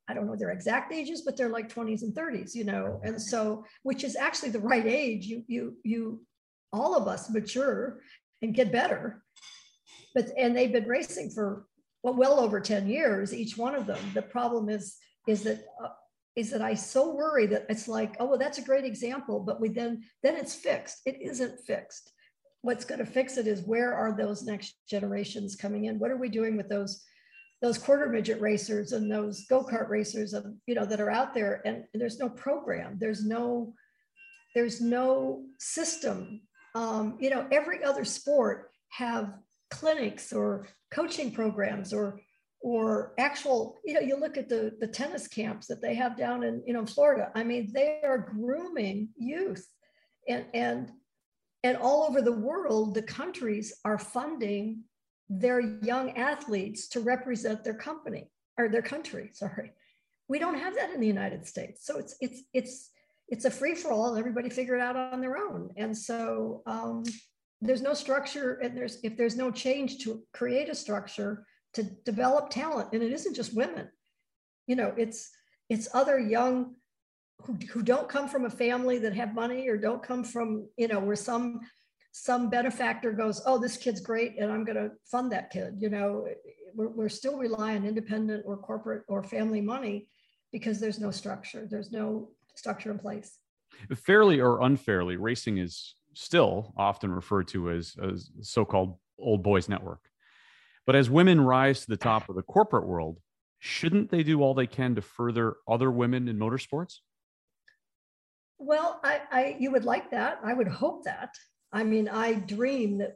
[0.09, 3.21] I don't know their exact ages, but they're like 20s and 30s, you know, and
[3.21, 5.25] so which is actually the right age.
[5.25, 6.21] You you you
[6.71, 8.01] all of us mature
[8.41, 9.23] and get better.
[10.15, 11.65] But and they've been racing for
[12.03, 13.99] well, well over 10 years, each one of them.
[14.13, 14.97] The problem is
[15.27, 15.89] is that uh,
[16.35, 19.59] is that I so worry that it's like, oh well, that's a great example, but
[19.59, 21.01] we then then it's fixed.
[21.05, 22.13] It isn't fixed.
[22.67, 25.99] What's going to fix it is where are those next generations coming in?
[25.99, 27.03] What are we doing with those
[27.61, 31.61] those quarter midget racers and those go-kart racers of you know that are out there
[31.65, 33.73] and, there's no program there's no
[34.53, 36.41] there's no system
[36.77, 39.33] um, you know, every other sport have
[39.71, 42.21] clinics or coaching programs or
[42.59, 46.43] or actual, you know, you look at the the tennis camps that they have down
[46.43, 47.31] in, you know, Florida.
[47.33, 49.65] I mean, they are grooming youth
[50.27, 50.91] and and
[51.67, 54.83] and all over the world, the countries are funding
[55.27, 59.31] their young athletes to represent their company or their country.
[59.33, 59.73] Sorry,
[60.29, 61.85] we don't have that in the United States.
[61.85, 62.91] So it's it's it's
[63.27, 64.15] it's a free for all.
[64.15, 65.71] Everybody figure it out on their own.
[65.75, 67.03] And so um,
[67.59, 72.49] there's no structure, and there's if there's no change to create a structure to develop
[72.49, 73.89] talent, and it isn't just women.
[74.67, 75.29] You know, it's
[75.69, 76.75] it's other young
[77.43, 80.87] who, who don't come from a family that have money or don't come from you
[80.87, 81.61] know where some
[82.17, 85.75] some benefactor goes, oh, this kid's great, and I'm going to fund that kid.
[85.77, 86.25] You know,
[86.73, 90.07] we're, we're still relying on independent or corporate or family money
[90.51, 91.67] because there's no structure.
[91.69, 93.37] There's no structure in place.
[93.93, 100.09] Fairly or unfairly, racing is still often referred to as a so-called old boys network.
[100.87, 103.19] But as women rise to the top of the corporate world,
[103.59, 106.95] shouldn't they do all they can to further other women in motorsports?
[108.59, 110.39] Well, I, I you would like that.
[110.43, 111.29] I would hope that.
[111.71, 113.15] I mean, I dream that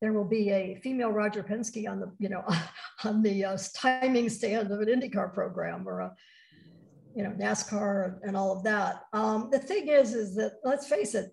[0.00, 2.44] there will be a female Roger Penske on the, you know,
[3.04, 6.14] on the uh, timing stand of an IndyCar program or a
[7.18, 9.02] you know, NASCAR and all of that.
[9.12, 11.32] Um, the thing is, is that let's face it,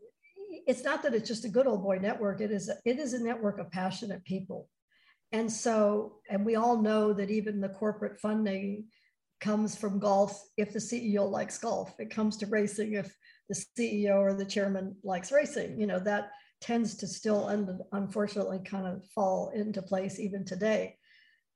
[0.66, 2.42] it's not that it's just a good old boy network.
[2.42, 4.68] It is, a, it is a network of passionate people.
[5.32, 8.86] And so, and we all know that even the corporate funding
[9.46, 11.93] comes from golf if the CEO likes golf.
[12.00, 13.16] It comes to racing if
[13.50, 15.80] the CEO or the chairman likes racing.
[15.80, 16.32] You know, that
[16.62, 20.98] tends to still, and unfortunately, kind of fall into place even today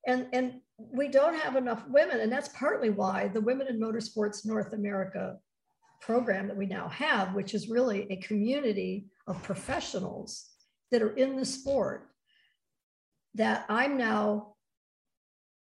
[0.07, 4.45] and and we don't have enough women and that's partly why the women in motorsports
[4.45, 5.37] north america
[6.01, 10.49] program that we now have which is really a community of professionals
[10.91, 12.07] that are in the sport
[13.35, 14.53] that i'm now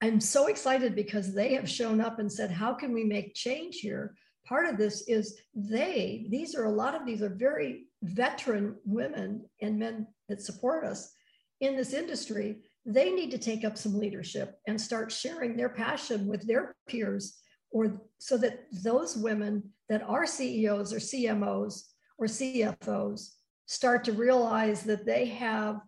[0.02, 3.76] i'm so excited because they have shown up and said how can we make change
[3.76, 4.14] here?
[4.46, 9.44] Part of this is they these are a lot of these are very veteran women
[9.60, 11.12] and men that support us
[11.60, 12.58] in this industry.
[12.86, 17.38] They need to take up some leadership and start sharing their passion with their peers
[17.70, 21.82] or so that those women that are CEOs or CMOs
[22.18, 23.34] or CFOs
[23.66, 25.80] start to realize that they have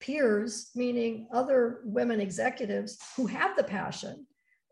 [0.00, 4.26] peers, meaning other women executives who have the passion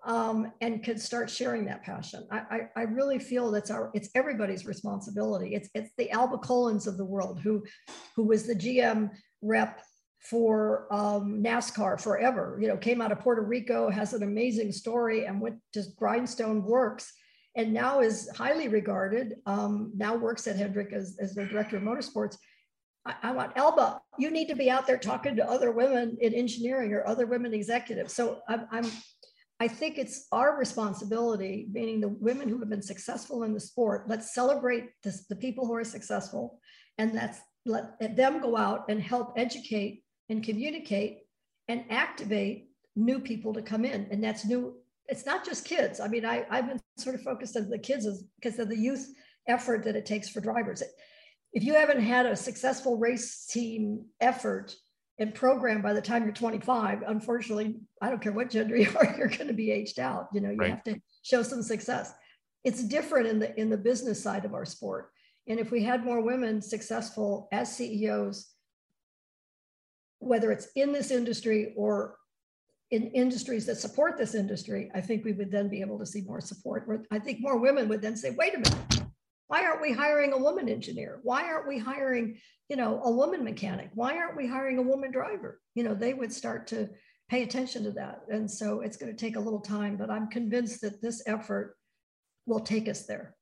[0.05, 2.27] um, and can start sharing that passion.
[2.31, 5.55] I, I, I, really feel that's our it's everybody's responsibility.
[5.55, 7.65] It's it's the Alba Colon of the world who
[8.15, 9.11] who was the GM
[9.41, 9.81] rep
[10.21, 12.59] for um, NASCAR forever.
[12.61, 16.63] You know, came out of Puerto Rico, has an amazing story, and went to Grindstone
[16.63, 17.11] Works
[17.57, 19.35] and now is highly regarded.
[19.47, 22.37] Um, now works at Hendrick as, as the director of motorsports.
[23.07, 24.01] I, want Alba.
[24.19, 27.53] You need to be out there talking to other women in engineering or other women
[27.53, 28.15] executives.
[28.15, 28.91] So I'm, I'm
[29.61, 34.09] I think it's our responsibility, meaning the women who have been successful in the sport.
[34.09, 36.59] Let's celebrate this, the people who are successful,
[36.99, 41.21] and let's let them go out and help educate and communicate
[41.69, 44.09] and activate new people to come in.
[44.11, 44.75] And that's new
[45.07, 46.01] it's not just kids.
[46.01, 48.09] I mean, I, I've been sort of focused on the kids
[48.41, 49.07] because of the youth
[49.47, 50.83] effort that it takes for drivers.
[51.55, 54.75] If you haven't had a successful race team effort
[55.19, 59.15] and program by the time you're 25, unfortunately, I don't care what gender you are,
[59.17, 60.29] you're going to be aged out.
[60.33, 60.71] You know, you right.
[60.71, 62.13] have to show some success.
[62.65, 65.11] It's different in the in the business side of our sport.
[65.47, 68.51] And if we had more women successful as CEOs,
[70.19, 72.17] whether it's in this industry or
[72.91, 76.23] in industries that support this industry, I think we would then be able to see
[76.23, 76.89] more support.
[77.11, 78.94] I think more women would then say, wait a minute,
[79.55, 81.21] why aren't we hiring a woman engineer?
[81.23, 82.39] Why aren't we hiring,
[82.69, 83.89] you know, a woman mechanic?
[83.95, 85.61] Why aren't we hiring a woman driver?
[85.77, 86.89] You know, they would start to
[87.29, 88.23] pay attention to that.
[88.29, 91.77] And so it's going to take a little time, but I'm convinced that this effort
[92.47, 93.37] will take us there.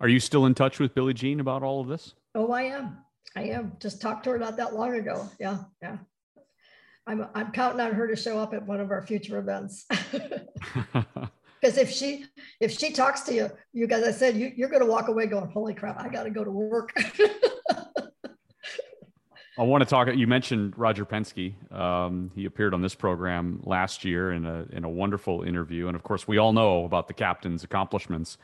[0.00, 2.14] Are you still in touch with Billie Jean about all of this?
[2.34, 2.98] Oh, I am.
[3.36, 3.76] I am.
[3.78, 5.28] Just talked to her not that long ago.
[5.38, 5.98] Yeah, yeah.
[7.06, 9.86] I'm, I'm counting on her to show up at one of our future events.
[11.60, 12.26] Because if she
[12.60, 15.26] if she talks to you, you guys, I said you, you're going to walk away
[15.26, 16.00] going, "Holy crap!
[16.00, 16.92] I got to go to work."
[19.58, 20.08] I want to talk.
[20.14, 21.52] You mentioned Roger Penske.
[21.70, 25.96] Um, he appeared on this program last year in a in a wonderful interview, and
[25.96, 28.38] of course, we all know about the captain's accomplishments.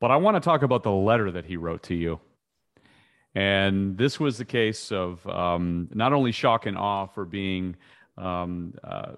[0.00, 2.20] But I want to talk about the letter that he wrote to you.
[3.34, 7.76] And this was the case of um, not only shock and awe for being
[8.18, 9.12] um, uh,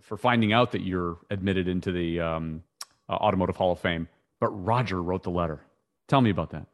[0.00, 2.62] for finding out that you're admitted into the um,
[3.10, 4.08] uh, Automotive Hall of Fame.
[4.40, 5.60] But Roger wrote the letter.
[6.08, 6.66] Tell me about that.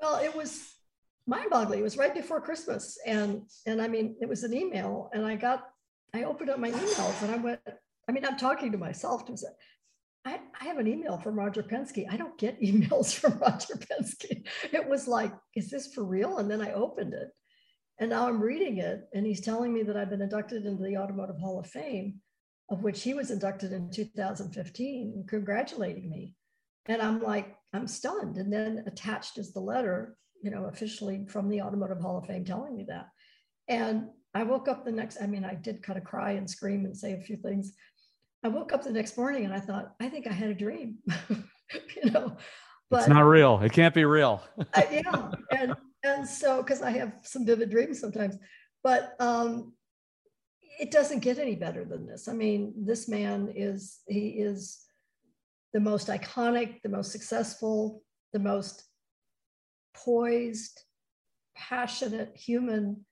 [0.00, 0.74] Well, it was
[1.26, 1.80] mind-boggling.
[1.80, 5.36] It was right before Christmas, and and I mean, it was an email, and I
[5.36, 5.64] got,
[6.14, 7.60] I opened up my emails, and I went.
[8.08, 9.48] I mean, I'm talking to myself to say,
[10.24, 12.04] I, I have an email from Roger Penske.
[12.10, 14.46] I don't get emails from Roger Penske.
[14.72, 16.38] It was like, is this for real?
[16.38, 17.28] And then I opened it,
[17.98, 20.96] and now I'm reading it, and he's telling me that I've been inducted into the
[20.96, 22.20] Automotive Hall of Fame,
[22.72, 26.34] of which he was inducted in 2015, congratulating me.
[26.86, 28.38] And I'm like, I'm stunned.
[28.38, 32.46] And then attached is the letter, you know, officially from the Automotive Hall of Fame
[32.46, 33.08] telling me that.
[33.68, 36.86] And I woke up the next, I mean, I did kind of cry and scream
[36.86, 37.74] and say a few things.
[38.42, 40.96] I woke up the next morning and I thought, I think I had a dream,
[41.30, 42.38] you know.
[42.90, 43.60] But it's not real.
[43.60, 44.42] It can't be real.
[44.74, 45.30] I, yeah.
[45.56, 48.36] And and so because I have some vivid dreams sometimes,
[48.82, 49.72] but um,
[50.80, 52.28] it doesn't get any better than this.
[52.28, 54.84] I mean, this man is he is
[55.72, 58.02] the most iconic, the most successful,
[58.32, 58.84] the most
[59.94, 60.82] poised,
[61.56, 63.04] passionate human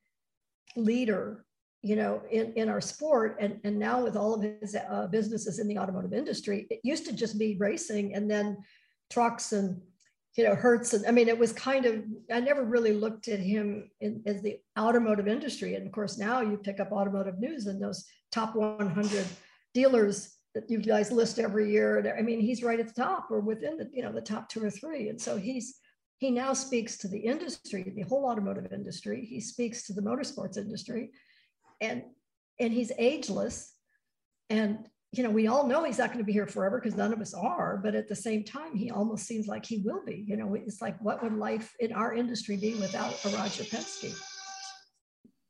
[0.76, 1.44] leader
[1.82, 5.58] you know in, in our sport and, and now with all of his uh, businesses
[5.58, 8.56] in the automotive industry it used to just be racing and then
[9.10, 9.80] trucks and
[10.36, 10.94] you know, Hertz.
[10.94, 14.42] And I mean, it was kind of, I never really looked at him in, as
[14.42, 15.74] the automotive industry.
[15.74, 19.26] And of course, now you pick up automotive news and those top 100
[19.74, 22.16] dealers that you guys list every year.
[22.16, 24.64] I mean, he's right at the top or within the, you know, the top two
[24.64, 25.08] or three.
[25.08, 25.76] And so he's,
[26.18, 29.24] he now speaks to the industry, the whole automotive industry.
[29.24, 31.10] He speaks to the motorsports industry
[31.80, 32.02] and,
[32.58, 33.72] and he's ageless.
[34.48, 37.12] And you know, we all know he's not going to be here forever because none
[37.12, 40.24] of us are, but at the same time, he almost seems like he will be.
[40.26, 44.16] You know, it's like, what would life in our industry be without a Roger Penske?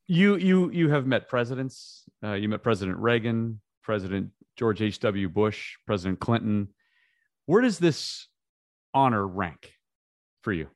[0.07, 2.05] You you you have met presidents.
[2.25, 4.99] Uh, you met President Reagan, President George H.
[5.01, 5.29] W.
[5.29, 6.69] Bush, President Clinton.
[7.47, 8.29] Where does this
[8.95, 9.73] honor rank
[10.43, 10.69] for you?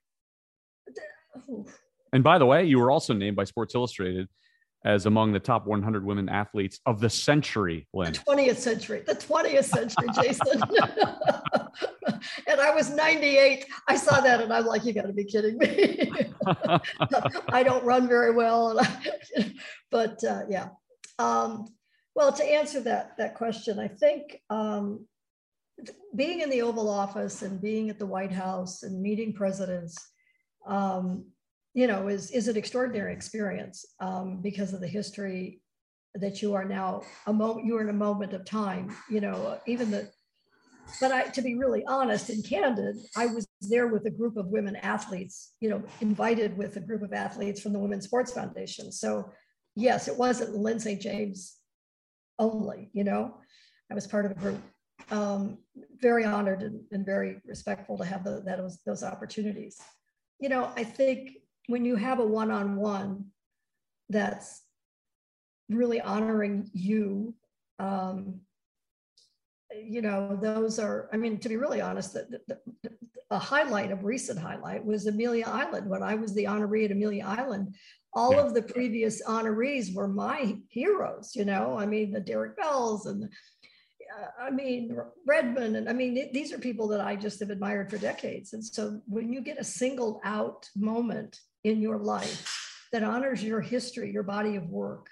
[2.13, 4.29] And by the way, you were also named by Sports Illustrated
[4.85, 8.13] as among the top 100 women athletes of the century, Lyn.
[8.13, 10.63] The 20th century, the 20th century, Jason.
[12.47, 13.67] and I was 98.
[13.89, 16.13] I saw that and I'm like, you got to be kidding me.
[17.49, 18.79] I don't run very well.
[18.79, 19.53] I,
[19.91, 20.69] but uh, yeah.
[21.19, 21.67] Um,
[22.15, 25.07] well, to answer that, that question, I think um,
[26.15, 29.97] being in the Oval Office and being at the White House and meeting presidents,
[30.67, 31.25] um,
[31.75, 35.61] you know, is, is an extraordinary experience um, because of the history
[36.15, 39.91] that you are now a moment, you're in a moment of time, you know, even
[39.91, 40.09] the,
[41.01, 44.47] but I, to be really honest and candid, I was there with a group of
[44.47, 48.93] women athletes, you know, invited with a group of athletes from the Women's Sports Foundation.
[48.93, 49.33] So
[49.75, 51.01] yes, it wasn't St.
[51.01, 51.57] James
[52.39, 53.39] only, you know,
[53.91, 54.61] I was part of a group.
[55.11, 55.59] um,
[56.01, 59.81] very honored and, and, very respectful to have the, that was, those opportunities.
[60.39, 61.31] You know, I think
[61.67, 63.27] when you have a one-on-one
[64.09, 64.63] that's
[65.69, 67.35] really honoring you,
[67.79, 68.41] um,
[69.75, 72.91] you know, those are, I mean, to be really honest, the, the, the,
[73.31, 75.89] a highlight, of recent highlight was Amelia Island.
[75.89, 77.75] When I was the honoree at Amelia Island,
[78.13, 83.07] all of the previous honorees were my heroes, you know, I mean, the Derek Bells
[83.07, 84.97] and the, uh, I mean,
[85.27, 88.53] Redman, and I mean, these are people that I just have admired for decades.
[88.53, 93.61] And so when you get a singled out moment in your life that honors your
[93.61, 95.09] history, your body of work,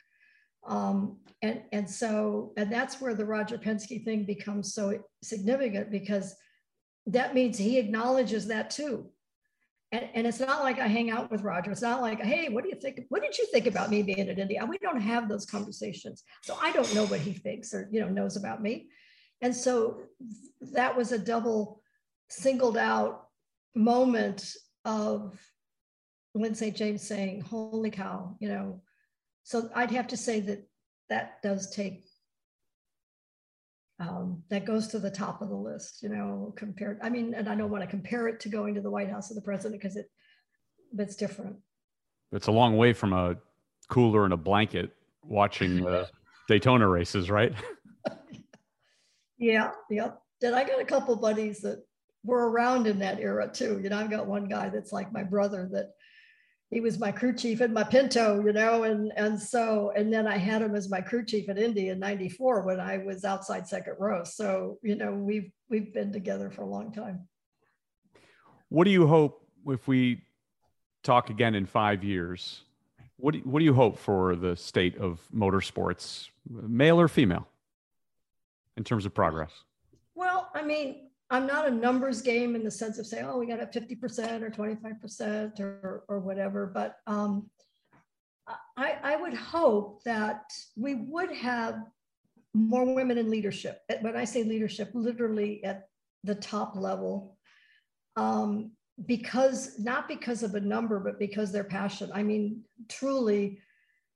[0.67, 6.37] um, and, and so, and that's where the Roger Penske thing becomes so significant because
[7.07, 9.11] that means he acknowledges that too.
[9.91, 11.73] And, and it's not like I hang out with Roger.
[11.73, 13.01] It's not like, hey, what do you think?
[13.09, 14.59] What did you think about me being at Indy?
[14.67, 16.23] We don't have those conversations.
[16.43, 18.89] So I don't know what he thinks or, you know, knows about me.
[19.43, 20.01] And so
[20.73, 21.83] that was a double
[22.31, 23.27] singled out
[23.75, 25.39] moment of
[26.35, 26.77] Lyn St.
[26.77, 28.81] James saying, holy cow, you know.
[29.45, 30.67] So I'd have to say that
[31.09, 32.05] that does take
[34.01, 36.99] um, that goes to the top of the list, you know, compared.
[37.03, 39.31] I mean, and I don't want to compare it to going to the White House
[39.31, 40.11] of the president because it,
[40.99, 41.57] it's different.
[42.33, 43.37] It's a long way from a
[43.89, 44.91] cooler and a blanket
[45.23, 46.09] watching the
[46.49, 47.53] Daytona races, right?
[49.39, 50.21] yeah, yep.
[50.43, 51.85] And I got a couple buddies that
[52.25, 53.81] were around in that era too.
[53.83, 55.93] You know, I've got one guy that's like my brother that
[56.73, 60.27] he was my crew chief in my Pinto, you know, and and so and then
[60.27, 63.69] I had him as my crew chief at Indy in '94 when I was outside
[63.69, 64.25] second row.
[64.25, 67.29] So you know, we've we've been together for a long time.
[68.71, 70.23] What do you hope if we
[71.03, 72.63] talk again in five years?
[73.19, 77.47] What do, what do you hope for the state of motorsports, male or female,
[78.79, 79.53] in terms of progress?
[80.15, 83.47] Well, I mean, I'm not a numbers game in the sense of saying, oh, we
[83.47, 87.49] got a 50% or 25% or, or whatever, but um,
[88.77, 90.43] I, I would hope that
[90.77, 91.85] we would have
[92.53, 93.81] more women in leadership.
[94.03, 95.89] When I say leadership, literally at
[96.23, 97.39] the top level,
[98.17, 98.73] um,
[99.07, 102.15] because not because of a number, but because they're passionate.
[102.15, 102.61] I mean,
[102.91, 103.59] truly,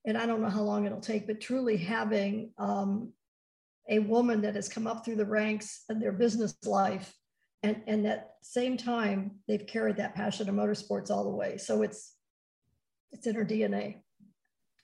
[0.05, 3.14] and I don't know how long it'll take, but truly having um,
[3.89, 7.14] a woman that has come up through the ranks in their business life
[7.62, 11.57] and and at the same time they've carried that passion of motorsports all the way.
[11.57, 12.14] So it's
[13.12, 13.97] it's in her dna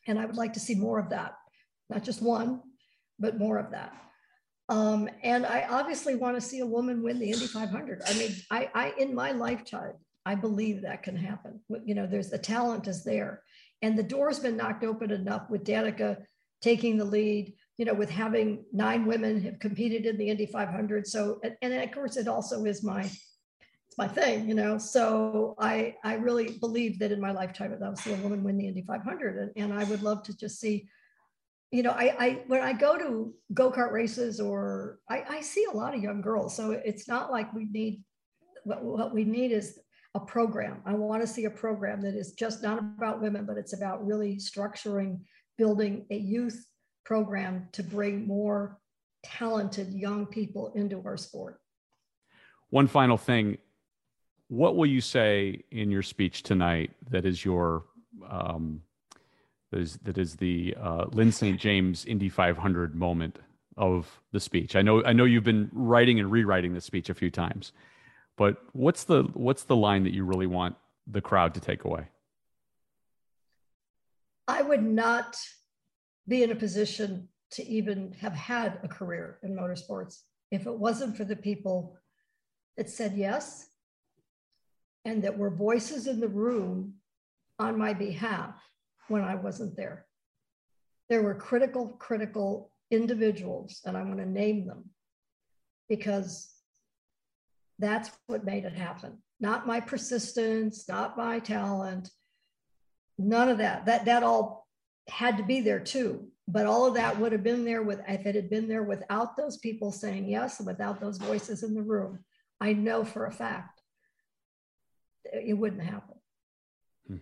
[0.06, 1.34] and i would like to see more of that
[1.90, 2.60] not just one
[3.18, 3.92] but more of that.
[4.68, 8.34] Um, and i obviously want to see a woman win the indy 500 i mean
[8.50, 9.94] i i in my lifetime
[10.24, 11.60] i believe that can happen.
[11.84, 13.42] You know there's the talent is there.
[13.82, 16.18] And the door's been knocked open enough with danica
[16.62, 21.06] taking the lead you know, with having nine women have competed in the Indy 500.
[21.06, 24.78] So, and, and of course, it also is my it's my thing, you know.
[24.78, 28.56] So I I really believe that in my lifetime that I'll see a woman win
[28.56, 30.88] the Indy 500, and, and I would love to just see,
[31.70, 35.66] you know, I I when I go to go kart races or I, I see
[35.70, 36.56] a lot of young girls.
[36.56, 38.02] So it's not like we need
[38.64, 39.78] what, what we need is
[40.14, 40.82] a program.
[40.84, 44.06] I want to see a program that is just not about women, but it's about
[44.06, 45.20] really structuring,
[45.56, 46.66] building a youth
[47.04, 48.78] program to bring more
[49.22, 51.60] talented young people into our sport.
[52.70, 53.58] One final thing.
[54.48, 57.84] What will you say in your speech tonight that is your
[58.28, 58.82] um,
[59.70, 61.58] that is that is the uh, Lyn St.
[61.58, 63.38] James Indy 500 moment
[63.76, 64.76] of the speech?
[64.76, 67.72] I know I know you've been writing and rewriting the speech a few times,
[68.36, 70.76] but what's the what's the line that you really want
[71.06, 72.08] the crowd to take away?
[74.48, 75.36] I would not
[76.28, 80.20] be in a position to even have had a career in motorsports
[80.50, 81.96] if it wasn't for the people
[82.76, 83.68] that said yes
[85.04, 86.94] and that were voices in the room
[87.58, 88.54] on my behalf
[89.08, 90.06] when I wasn't there.
[91.08, 94.90] There were critical, critical individuals, and I'm going to name them
[95.88, 96.50] because
[97.78, 99.18] that's what made it happen.
[99.40, 102.10] Not my persistence, not my talent,
[103.18, 103.86] none of that.
[103.86, 104.61] That that all
[105.08, 106.28] had to be there too.
[106.48, 109.36] But all of that would have been there with if it had been there without
[109.36, 112.18] those people saying yes and without those voices in the room.
[112.60, 113.80] I know for a fact
[115.24, 116.16] it wouldn't happen.
[117.06, 117.16] Hmm.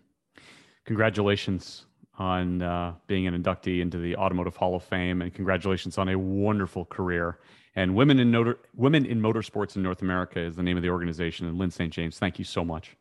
[0.85, 1.87] Congratulations
[2.19, 6.19] on uh, being an inductee into the Automotive Hall of Fame, and congratulations on a
[6.19, 7.39] wonderful career.
[7.77, 10.91] And Women in, Notor- Women in Motorsports in North America is the name of the
[10.91, 11.47] organization.
[11.47, 11.93] And Lyn St.
[11.93, 12.97] James, thank you so much.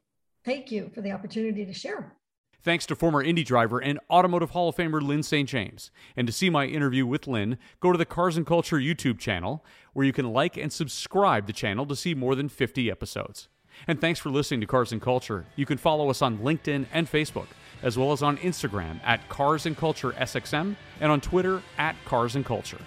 [0.45, 2.15] Thank you for the opportunity to share.
[2.62, 5.47] Thanks to former Indy driver and Automotive Hall of Famer Lyn St.
[5.47, 5.91] James.
[6.18, 9.64] And to see my interview with Lyn, go to the Cars and Culture YouTube channel,
[9.93, 13.47] where you can like and subscribe the channel to see more than 50 episodes.
[13.88, 15.45] And thanks for listening to Cars and Culture.
[15.55, 17.47] You can follow us on LinkedIn and Facebook,
[17.82, 22.36] as well as on Instagram at Cars and Culture SXM and on Twitter at Cars
[22.36, 22.82] and Culture.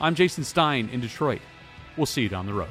[0.00, 1.40] I'm Jason Stein in Detroit.
[1.96, 2.70] We'll see you down the road.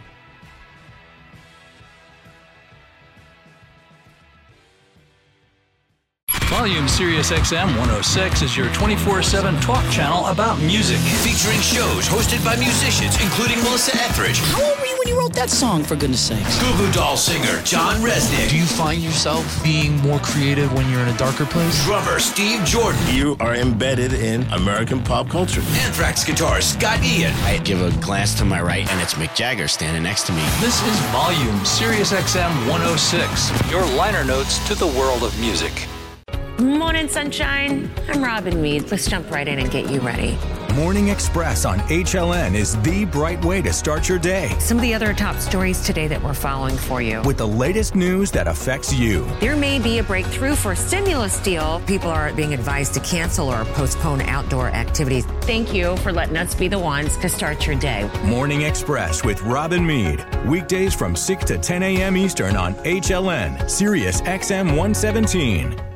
[6.66, 10.98] Volume Sirius XM 106 is your 24 7 talk channel about music.
[11.22, 14.40] Featuring shows hosted by musicians, including Melissa Etheridge.
[14.40, 16.60] How old were you when you wrote that song, for goodness sakes?
[16.60, 18.50] Goo Goo Doll singer John Rzeznik.
[18.50, 21.86] Do you find yourself being more creative when you're in a darker place?
[21.86, 23.00] Drummer Steve Jordan.
[23.14, 25.62] You are embedded in American pop culture.
[25.86, 27.34] Anthrax guitarist Scott Ian.
[27.44, 30.42] I give a glance to my right, and it's Mick Jagger standing next to me.
[30.62, 35.88] This is Volume Sirius XM 106, your liner notes to the world of music.
[36.60, 37.92] Morning, sunshine.
[38.08, 38.90] I'm Robin Meade.
[38.90, 40.38] Let's jump right in and get you ready.
[40.74, 44.56] Morning Express on HLN is the bright way to start your day.
[44.60, 47.22] Some of the other top stories today that we're following for you.
[47.24, 49.26] With the latest news that affects you.
[49.42, 51.82] There may be a breakthrough for a stimulus deal.
[51.88, 55.26] People are being advised to cancel or postpone outdoor activities.
[55.42, 58.10] Thank you for letting us be the ones to start your day.
[58.24, 60.26] Morning Express with Robin Meade.
[60.46, 62.16] Weekdays from 6 to 10 a.m.
[62.16, 65.95] Eastern on HLN, Sirius XM 117.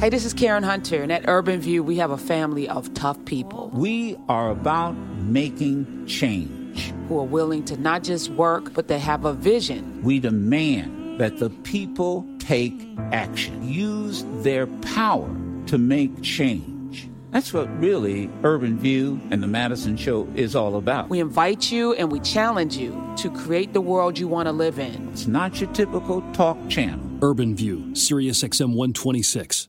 [0.00, 3.24] Hey, this is Karen Hunter, and at Urban View, we have a family of tough
[3.24, 3.68] people.
[3.74, 6.92] We are about making change.
[7.08, 10.00] Who are willing to not just work, but they have a vision.
[10.04, 12.80] We demand that the people take
[13.10, 15.28] action, use their power
[15.66, 17.08] to make change.
[17.32, 21.08] That's what really Urban View and the Madison Show is all about.
[21.08, 24.78] We invite you and we challenge you to create the world you want to live
[24.78, 25.08] in.
[25.08, 27.04] It's not your typical talk channel.
[27.20, 29.66] Urban View, Sirius XM 126.